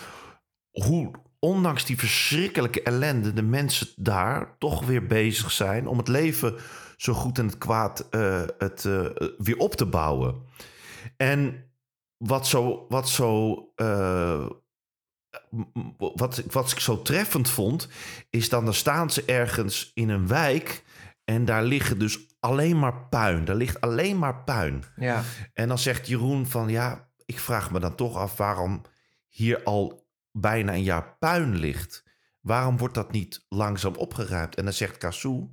[0.71, 6.55] hoe, ondanks die verschrikkelijke ellende, de mensen daar toch weer bezig zijn om het leven
[6.97, 9.05] zo goed en het kwaad eh, het, eh,
[9.37, 10.41] weer op te bouwen.
[11.17, 11.71] En
[12.17, 14.45] wat zo, wat zo eh,
[15.97, 17.87] wat, wat ik zo treffend vond,
[18.29, 20.83] is dan, dan staan ze ergens in een wijk
[21.23, 23.45] en daar liggen dus alleen maar puin.
[23.45, 24.83] Daar ligt alleen maar puin.
[24.95, 28.81] Ja, En dan zegt Jeroen van ja, ik vraag me dan toch af waarom
[29.27, 32.03] hier al bijna een jaar puin ligt.
[32.41, 34.55] Waarom wordt dat niet langzaam opgeruimd?
[34.55, 35.49] En dan zegt Kassou,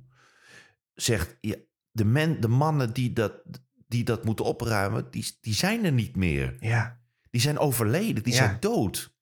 [0.93, 1.55] zegt ja,
[1.91, 3.33] de, men, de mannen die dat,
[3.87, 6.55] die dat moeten opruimen, die, die zijn er niet meer.
[6.59, 6.99] ja,
[7.29, 8.39] Die zijn overleden, die Ja.
[8.39, 9.17] zijn dood.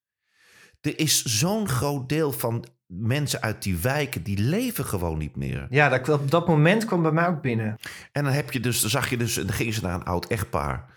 [0.80, 5.66] Er is zo'n groot deel van mensen uit die wijken die leven gewoon niet meer.
[5.70, 7.78] ja dat, op dat moment kwam bij mij ook binnen.
[8.12, 10.04] En dan heb je dus, dan zag je dus, en dan gingen ze naar een
[10.04, 10.96] oud echtpaar.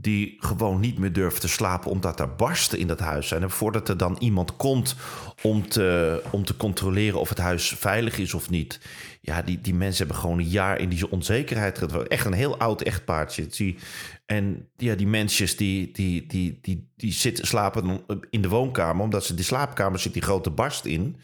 [0.00, 3.42] Die gewoon niet meer durft te slapen omdat er barsten in dat huis zijn.
[3.42, 4.96] En voordat er dan iemand komt
[5.42, 8.80] om te, om te controleren of het huis veilig is of niet.
[9.20, 12.06] Ja, die, die mensen hebben gewoon een jaar in die onzekerheid.
[12.06, 13.46] Echt een heel oud echtpaartje.
[13.50, 13.78] Zie.
[14.26, 19.04] En ja, die mensjes die, die, die, die, die zitten, slapen in de woonkamer.
[19.04, 21.16] Omdat ze die slaapkamer zit die grote barst in.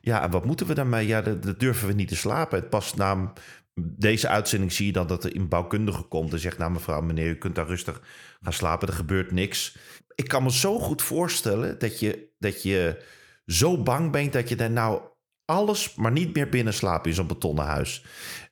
[0.00, 1.06] Ja, en wat moeten we daarmee?
[1.06, 2.58] Ja, dat, dat durven we niet te slapen.
[2.58, 3.32] Het past na
[3.80, 7.28] deze uitzending zie je dan dat er een bouwkundige komt en zegt: Nou, mevrouw, meneer,
[7.28, 8.02] u kunt daar rustig
[8.40, 9.76] gaan slapen, er gebeurt niks.
[10.14, 13.04] Ik kan me zo goed voorstellen dat je, dat je
[13.46, 15.00] zo bang bent dat je daar nou
[15.44, 18.04] alles, maar niet meer binnen slaapt in zo'n betonnen huis.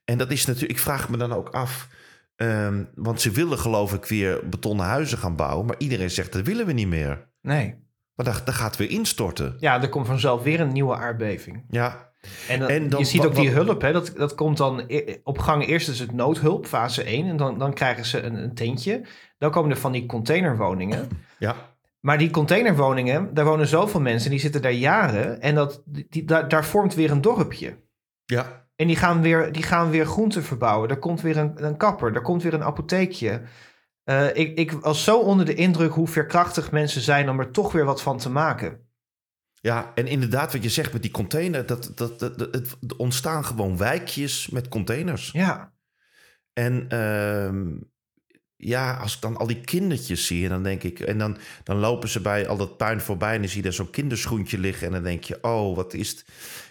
[0.04, 1.88] En dat is natuurlijk, ik vraag me dan ook af.
[2.36, 5.66] ehm, want ze willen geloof ik weer betonnen huizen gaan bouwen.
[5.66, 7.28] Maar iedereen zegt dat willen we niet meer.
[7.40, 7.82] Nee.
[8.14, 9.56] Maar dat, dat gaat weer instorten.
[9.58, 11.64] Ja, er komt vanzelf weer een nieuwe aardbeving.
[11.68, 12.12] Ja,
[12.48, 15.16] En, dan, En dan je ziet ook die hulp, hè, dat, dat komt dan e-
[15.22, 15.66] op gang.
[15.66, 17.26] Eerst is het noodhulp, fase 1.
[17.28, 19.02] En dan, dan krijgen ze een, een tentje.
[19.38, 21.08] Dan komen er van die containerwoningen.
[21.38, 21.54] ja,
[22.00, 24.30] Maar die containerwoningen, daar wonen zoveel mensen.
[24.30, 25.40] Die zitten daar jaren.
[25.40, 27.76] En dat, die, daar, daar vormt weer een dorpje.
[28.24, 28.62] ja.
[28.76, 30.88] En die gaan weer, die gaan weer groenten verbouwen.
[30.88, 32.14] Er komt weer een, een kapper.
[32.14, 33.42] Er komt weer een apotheekje.
[34.04, 37.72] Eh, ik, ik was zo onder de indruk hoe verkrachtig mensen zijn om er toch
[37.72, 38.83] weer wat van te maken.
[39.64, 43.44] Ja, en inderdaad, wat je zegt met die container, dat, dat, dat, dat- het ontstaan
[43.44, 45.30] gewoon wijkjes met containers.
[45.32, 45.72] Ja,
[46.52, 47.76] En ehm,
[48.56, 51.76] ja, als ik dan al die kindertjes zie, en dan denk ik, en dan, dan
[51.76, 54.86] lopen ze bij al dat puin voorbij en dan zie je daar zo'n kinderschoentje liggen
[54.86, 56.24] en dan denk je, oh, wat is het?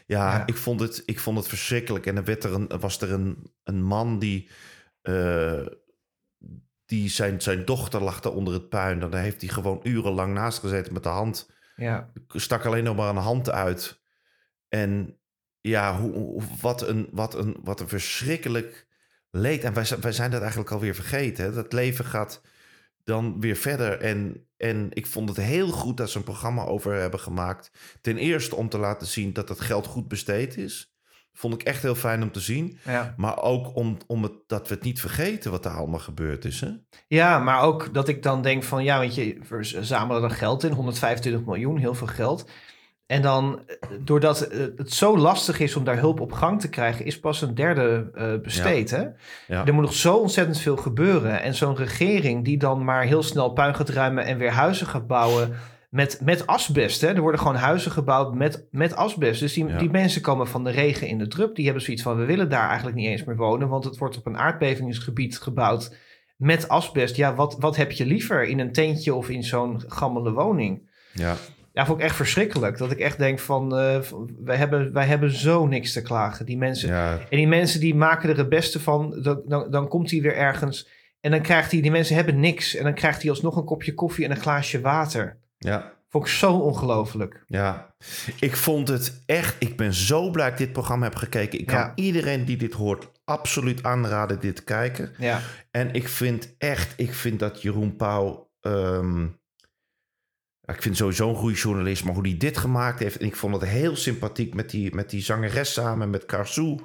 [0.05, 0.45] Ja, Ja.
[0.45, 2.05] Ik, vond het, ik vond het verschrikkelijk.
[2.05, 4.49] En dan werd er een, was er een, een man die,
[5.01, 5.65] eh,
[6.85, 9.01] die zijn, zijn dochter lag daar onder het puin.
[9.01, 12.95] En daar heeft hij gewoon urenlang naast gezeten met de hand ja, stak alleen nog
[12.95, 14.01] maar een hand uit.
[14.67, 15.19] En
[15.61, 18.87] ja, hoe, wat, een, wat, een, wat een verschrikkelijk
[19.29, 19.63] leed.
[19.63, 21.43] En wij, wij zijn dat eigenlijk alweer vergeten.
[21.43, 21.53] Hè?
[21.53, 22.41] Dat leven gaat
[23.03, 23.99] dan weer verder.
[23.99, 27.71] En, en ik vond het heel goed dat ze een programma over hebben gemaakt.
[28.01, 30.92] Ten eerste om te laten zien dat het geld goed besteed is.
[31.33, 32.79] Vond ik echt heel fijn om te zien.
[32.85, 33.13] ja.
[33.17, 36.61] Maar ook om, om het, dat we het niet vergeten wat er allemaal gebeurd is.
[36.61, 36.69] Hè?
[37.07, 40.63] Ja, maar ook dat ik dan denk van ja, weet je, we zamelen er geld
[40.63, 42.45] in, 125 miljoen, heel veel geld.
[43.05, 46.69] En dan, eh, doordat eh, het zo lastig is om daar hulp op gang te
[46.69, 48.91] krijgen, is pas een derde eh, besteed.
[48.91, 49.03] Hè?
[49.47, 49.65] Ja.
[49.65, 51.41] Er moet nog zo ontzettend veel gebeuren.
[51.41, 55.07] En zo'n regering die dan maar heel snel puin gaat ruimen en weer huizen gaat
[55.07, 55.53] bouwen,
[55.93, 57.01] met, met asbest.
[57.01, 57.07] Hè?
[57.07, 59.39] Er worden gewoon huizen gebouwd met, met asbest.
[59.39, 59.77] Dus die, Ja.
[59.77, 61.55] die mensen komen van de regen in de drup.
[61.55, 63.67] Die hebben zoiets van, we willen daar eigenlijk niet eens meer wonen.
[63.67, 65.95] Want het wordt op een aardbevingsgebied gebouwd
[66.35, 67.15] met asbest.
[67.15, 68.43] Ja, wat, wat heb je liever?
[68.43, 70.89] In een tentje of in zo'n gammele woning?
[71.13, 71.35] Ja.
[71.73, 72.77] Ja, vond ik echt verschrikkelijk.
[72.77, 73.69] Dat ik echt denk van,
[74.03, 76.45] van, wij, hebben, wij hebben zo niks te klagen.
[76.45, 77.11] Die mensen, Ja.
[77.29, 79.19] en die mensen die maken er het beste van.
[79.21, 80.87] Dan, dan, dan komt hij weer ergens.
[81.21, 82.75] En dan krijgt hij, die mensen hebben niks.
[82.75, 85.37] En dan krijgt hij alsnog een kopje koffie en een glaasje water.
[85.63, 85.93] Ja.
[86.09, 87.43] Vond ik zo ongelooflijk.
[87.47, 87.95] Ja,
[88.39, 89.55] ik vond het echt.
[89.59, 91.59] Ik ben zo blij dat ik dit programma heb gekeken.
[91.59, 91.91] Ik kan Ja.
[91.95, 95.11] iedereen die dit hoort absoluut aanraden dit te kijken.
[95.17, 95.41] Ja,
[95.71, 98.51] En ik vind echt, ik vind dat Jeroen Pauw.
[98.61, 99.23] ehm,
[100.65, 103.17] ik vind sowieso een goede journalist, maar hoe hij dit gemaakt heeft.
[103.17, 106.79] En ik vond het heel sympathiek met die, met die zangeres samen, met Karsou.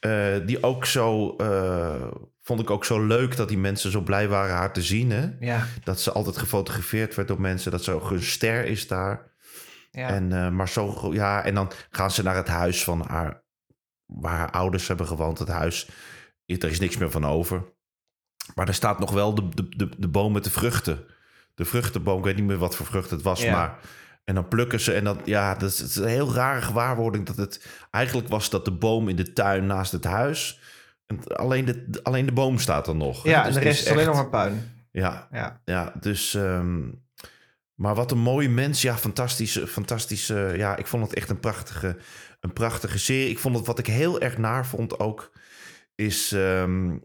[0.00, 1.36] Eh, die ook zo.
[1.36, 2.10] eh,
[2.44, 5.10] vond ik ook zo leuk dat die mensen zo blij waren haar te zien.
[5.10, 5.28] Hè?
[5.40, 7.70] ja, Dat ze altijd gefotografeerd werd door mensen.
[7.70, 9.32] Dat ze ook een ster is daar.
[9.90, 10.08] ja.
[10.08, 13.42] En, eh, maar zo, ja, en dan gaan ze naar het huis van haar,
[14.06, 15.38] waar haar ouders hebben gewoond.
[15.38, 15.88] Het huis,
[16.46, 17.64] er is niks meer van over.
[18.54, 21.04] Maar er staat nog wel de, de, de, de boom met de vruchten.
[21.54, 23.52] De vruchtenboom, ik weet niet meer wat voor vrucht het was, Ja.
[23.52, 23.78] maar...
[24.24, 27.36] En dan plukken ze en dan, ja, dat is, is een heel rare gewaarwording dat
[27.36, 27.66] het...
[27.90, 30.60] Eigenlijk was dat de boom in de tuin naast het huis.
[31.28, 33.24] En alleen, de, alleen de boom staat er nog.
[33.24, 34.72] ja Dus en de het rest is alleen nog maar puin.
[34.90, 36.34] Ja, Ja, ja, dus.
[36.34, 36.80] ehm,
[37.74, 38.82] maar wat een mooie mens.
[38.82, 40.54] Ja, fantastische, fantastische.
[40.56, 41.96] Ja, ik vond het echt een prachtige,
[42.40, 43.28] een prachtige serie.
[43.30, 45.30] Ik vond het wat ik heel erg naar vond ook.
[45.94, 46.96] Is ehm,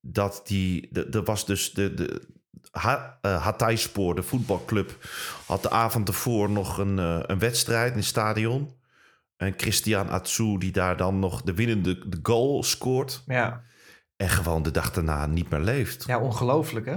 [0.00, 0.88] dat die.
[0.90, 1.94] de- Er was dus de.
[1.94, 2.20] de
[2.72, 4.96] eh, Hatayspor, de voetbalclub,
[5.46, 8.78] had de avond ervoor nog een, eh, een wedstrijd in het stadion.
[9.40, 13.22] En Christian Atsu, die daar dan nog de winnende de goal scoort.
[13.26, 13.62] ja.
[14.16, 16.04] En gewoon de dag daarna niet meer leeft.
[16.06, 16.96] ja ongelooflijk hè?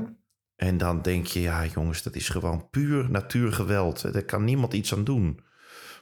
[0.56, 4.14] En dan denk je, ja jongens, dat is gewoon puur natuurgeweld.
[4.14, 5.40] Daar kan niemand iets aan doen.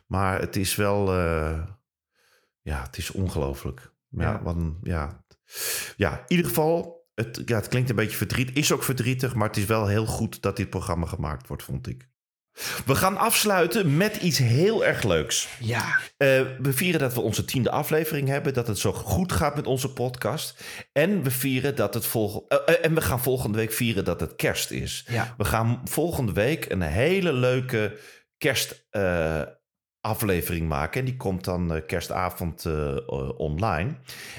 [0.07, 1.67] Maar het is wel, eh,
[2.61, 3.93] ja, het is ongelooflijk.
[4.09, 5.23] Ja, een- ja.
[5.95, 8.55] ja, in ieder geval, het, ja, het klinkt een beetje verdrietig.
[8.55, 11.87] Is ook verdrietig, maar het is wel heel goed dat dit programma gemaakt wordt, vond
[11.87, 12.09] ik.
[12.85, 15.47] We gaan afsluiten met iets heel erg leuks.
[15.59, 18.53] Ja, Eh, we vieren dat we onze tiende aflevering hebben.
[18.53, 20.63] Dat het zo goed gaat met onze podcast.
[20.91, 24.35] En we vieren dat het eh, eh, en we gaan volgende week vieren dat het
[24.35, 25.05] kerst is.
[25.09, 25.33] ja.
[25.37, 27.97] We gaan volgende week een hele leuke
[28.37, 28.87] kerst
[30.01, 30.99] aflevering maken.
[30.99, 32.65] En die komt dan kerstavond
[33.37, 33.95] online.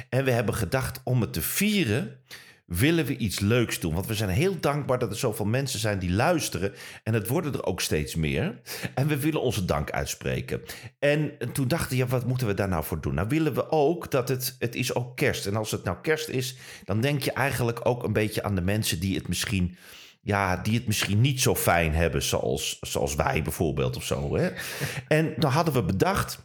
[0.09, 2.21] En we hebben gedacht om het te vieren
[2.67, 3.95] willen we iets leuks doen.
[3.95, 6.75] Want we zijn heel dankbaar dat er zoveel mensen zijn die luisteren.
[7.03, 8.61] En het worden er ook steeds meer.
[8.95, 10.63] En we willen onze dank uitspreken.
[10.99, 13.15] En toen dachten we, ja, wat moeten we daar nou voor doen?
[13.15, 15.47] Nou willen we ook dat het, het is ook kerst.
[15.47, 18.61] En als het nou kerst is, dan denk je eigenlijk ook een beetje aan de
[18.61, 19.77] mensen die het misschien...
[20.25, 24.37] Ja, die het misschien niet zo fijn hebben, zoals, zoals wij bijvoorbeeld of zo.
[24.37, 24.51] Hè?
[25.09, 26.39] En dan hadden we bedacht,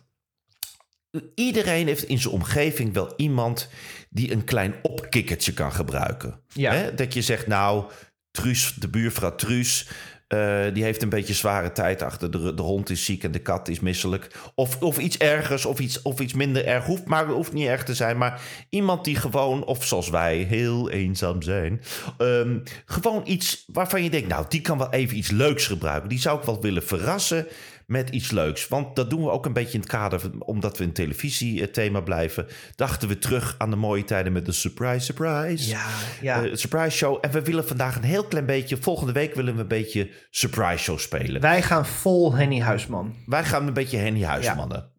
[1.36, 3.70] iedereen heeft in zijn omgeving wel iemand
[4.18, 6.39] die een klein opkikkertje kan gebruiken.
[6.53, 6.74] Ja.
[6.74, 6.93] Hè?
[6.93, 7.86] Dat je zegt, nou,
[8.32, 9.89] Truus, de buurvrouw Truus,
[10.28, 13.39] eh, die heeft een beetje zware tijd achter de, de hond is ziek en de
[13.39, 14.28] kat is misselijk.
[14.55, 16.86] Of, of iets ergers of iets, of iets minder erg.
[16.86, 18.18] Hoeft, maar hoeft niet erg te zijn.
[18.18, 21.82] Maar iemand die gewoon, of zoals wij, heel eenzaam zijn.
[22.18, 26.09] ehm, gewoon iets waarvan je denkt, nou, die kan wel even iets leuks gebruiken.
[26.09, 27.47] Die zou ik wel willen verrassen
[27.88, 28.68] met iets leuks.
[28.68, 32.00] Want dat doen we ook een beetje in het kader, van- omdat we een televisiethema
[32.02, 32.46] blijven.
[32.76, 35.70] Dachten we terug aan de mooie tijden met de surprise, surprise.
[35.70, 35.86] Ja,
[36.22, 36.44] ja.
[36.44, 37.18] Eh, surprise show.
[37.22, 38.78] En we willen vandaag een heel klein beetje.
[38.78, 41.42] Volgende week willen we een beetje surprise show spelen.
[41.42, 43.16] Wij gaan vol Henny Huisman.
[43.26, 44.78] Wij gaan een beetje Henny Huismannen.
[44.78, 44.97] Ja.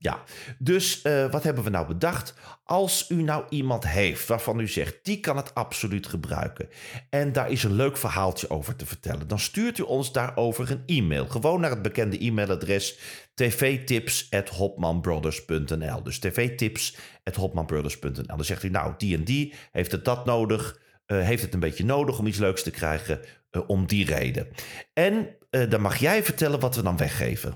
[0.58, 2.34] Dus eh, wat hebben we nou bedacht?
[2.64, 6.68] Als u nou iemand heeft waarvan u zegt, die kan het absoluut gebruiken.
[7.10, 9.28] En daar is een leuk verhaaltje over te vertellen.
[9.28, 11.26] Dan stuurt u ons daarover een e-mail.
[11.26, 12.98] Gewoon naar het bekende e-mailadres
[13.34, 20.80] tvtips.hopmanbrothers.nl Dus tvtips.hopmanbrothers.nl Dan zegt u, nou, die en die heeft het dat nodig.
[21.06, 23.20] eh, heeft het een beetje nodig om iets leuks te krijgen
[23.50, 24.48] eh, om die reden.
[24.92, 25.36] En
[25.68, 27.54] dan mag jij vertellen wat we dan weggeven.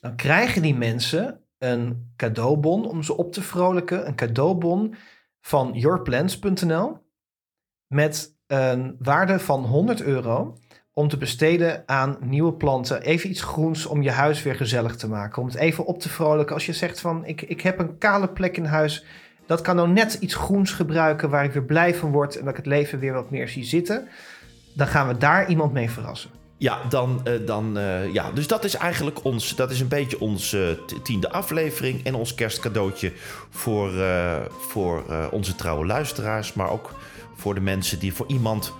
[0.00, 4.06] Dan krijgen die mensen een cadeaubon om ze op te vrolijken.
[4.06, 4.94] Een cadeaubon
[5.40, 7.02] van yourplants.nl
[7.86, 10.58] met een waarde van 100 euro
[10.92, 13.02] om te besteden aan nieuwe planten.
[13.02, 15.42] Even iets groens om je huis weer gezellig te maken.
[15.42, 16.54] Om het even op te vrolijken.
[16.54, 19.04] Als je zegt van ik, ik heb een kale plek in huis.
[19.46, 22.36] Dat kan nou net iets groens gebruiken waar ik weer blij van word.
[22.36, 24.08] En dat ik het leven weer wat meer zie zitten.
[24.74, 26.43] Dan gaan we daar iemand mee verrassen.
[26.58, 30.20] Ja, dan, eh, dan eh, ja, dus dat is eigenlijk ons, dat is een beetje
[30.20, 33.12] onze t- tiende aflevering en ons kerstcadeautje
[33.50, 34.32] voor, eh,
[34.68, 36.94] voor eh, onze trouwe luisteraars, maar ook
[37.36, 38.72] voor de mensen die, voor iemand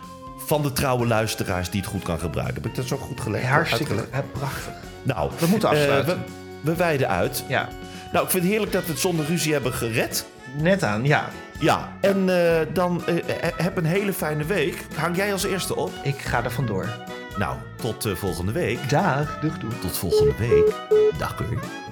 [0.46, 2.54] van de trouwe luisteraars die het goed kan gebruiken.
[2.54, 3.44] Heb ik dat zo goed gelegd?
[3.46, 4.72] Hartstikke hè, prachtig.
[5.02, 6.24] Nou, We moeten eh, afsluiten.
[6.62, 7.44] we, we wijden uit.
[7.48, 7.68] Ja,
[8.12, 10.26] Nou, ik vind het heerlijk dat we het zonder ruzie hebben gered.
[10.58, 11.04] net aan.
[11.04, 11.28] Ja,
[11.60, 14.86] Ja, en eh, dan eh, eh, heb een hele fijne week.
[14.96, 15.90] Hang jij als eerste op?
[16.02, 16.88] ik ga er vandoor.
[17.36, 18.90] Nou, tot eh, volgende week.
[18.90, 19.80] Dag, doeg doeg.
[19.80, 20.74] Tot volgende week.
[21.18, 21.83] Dag.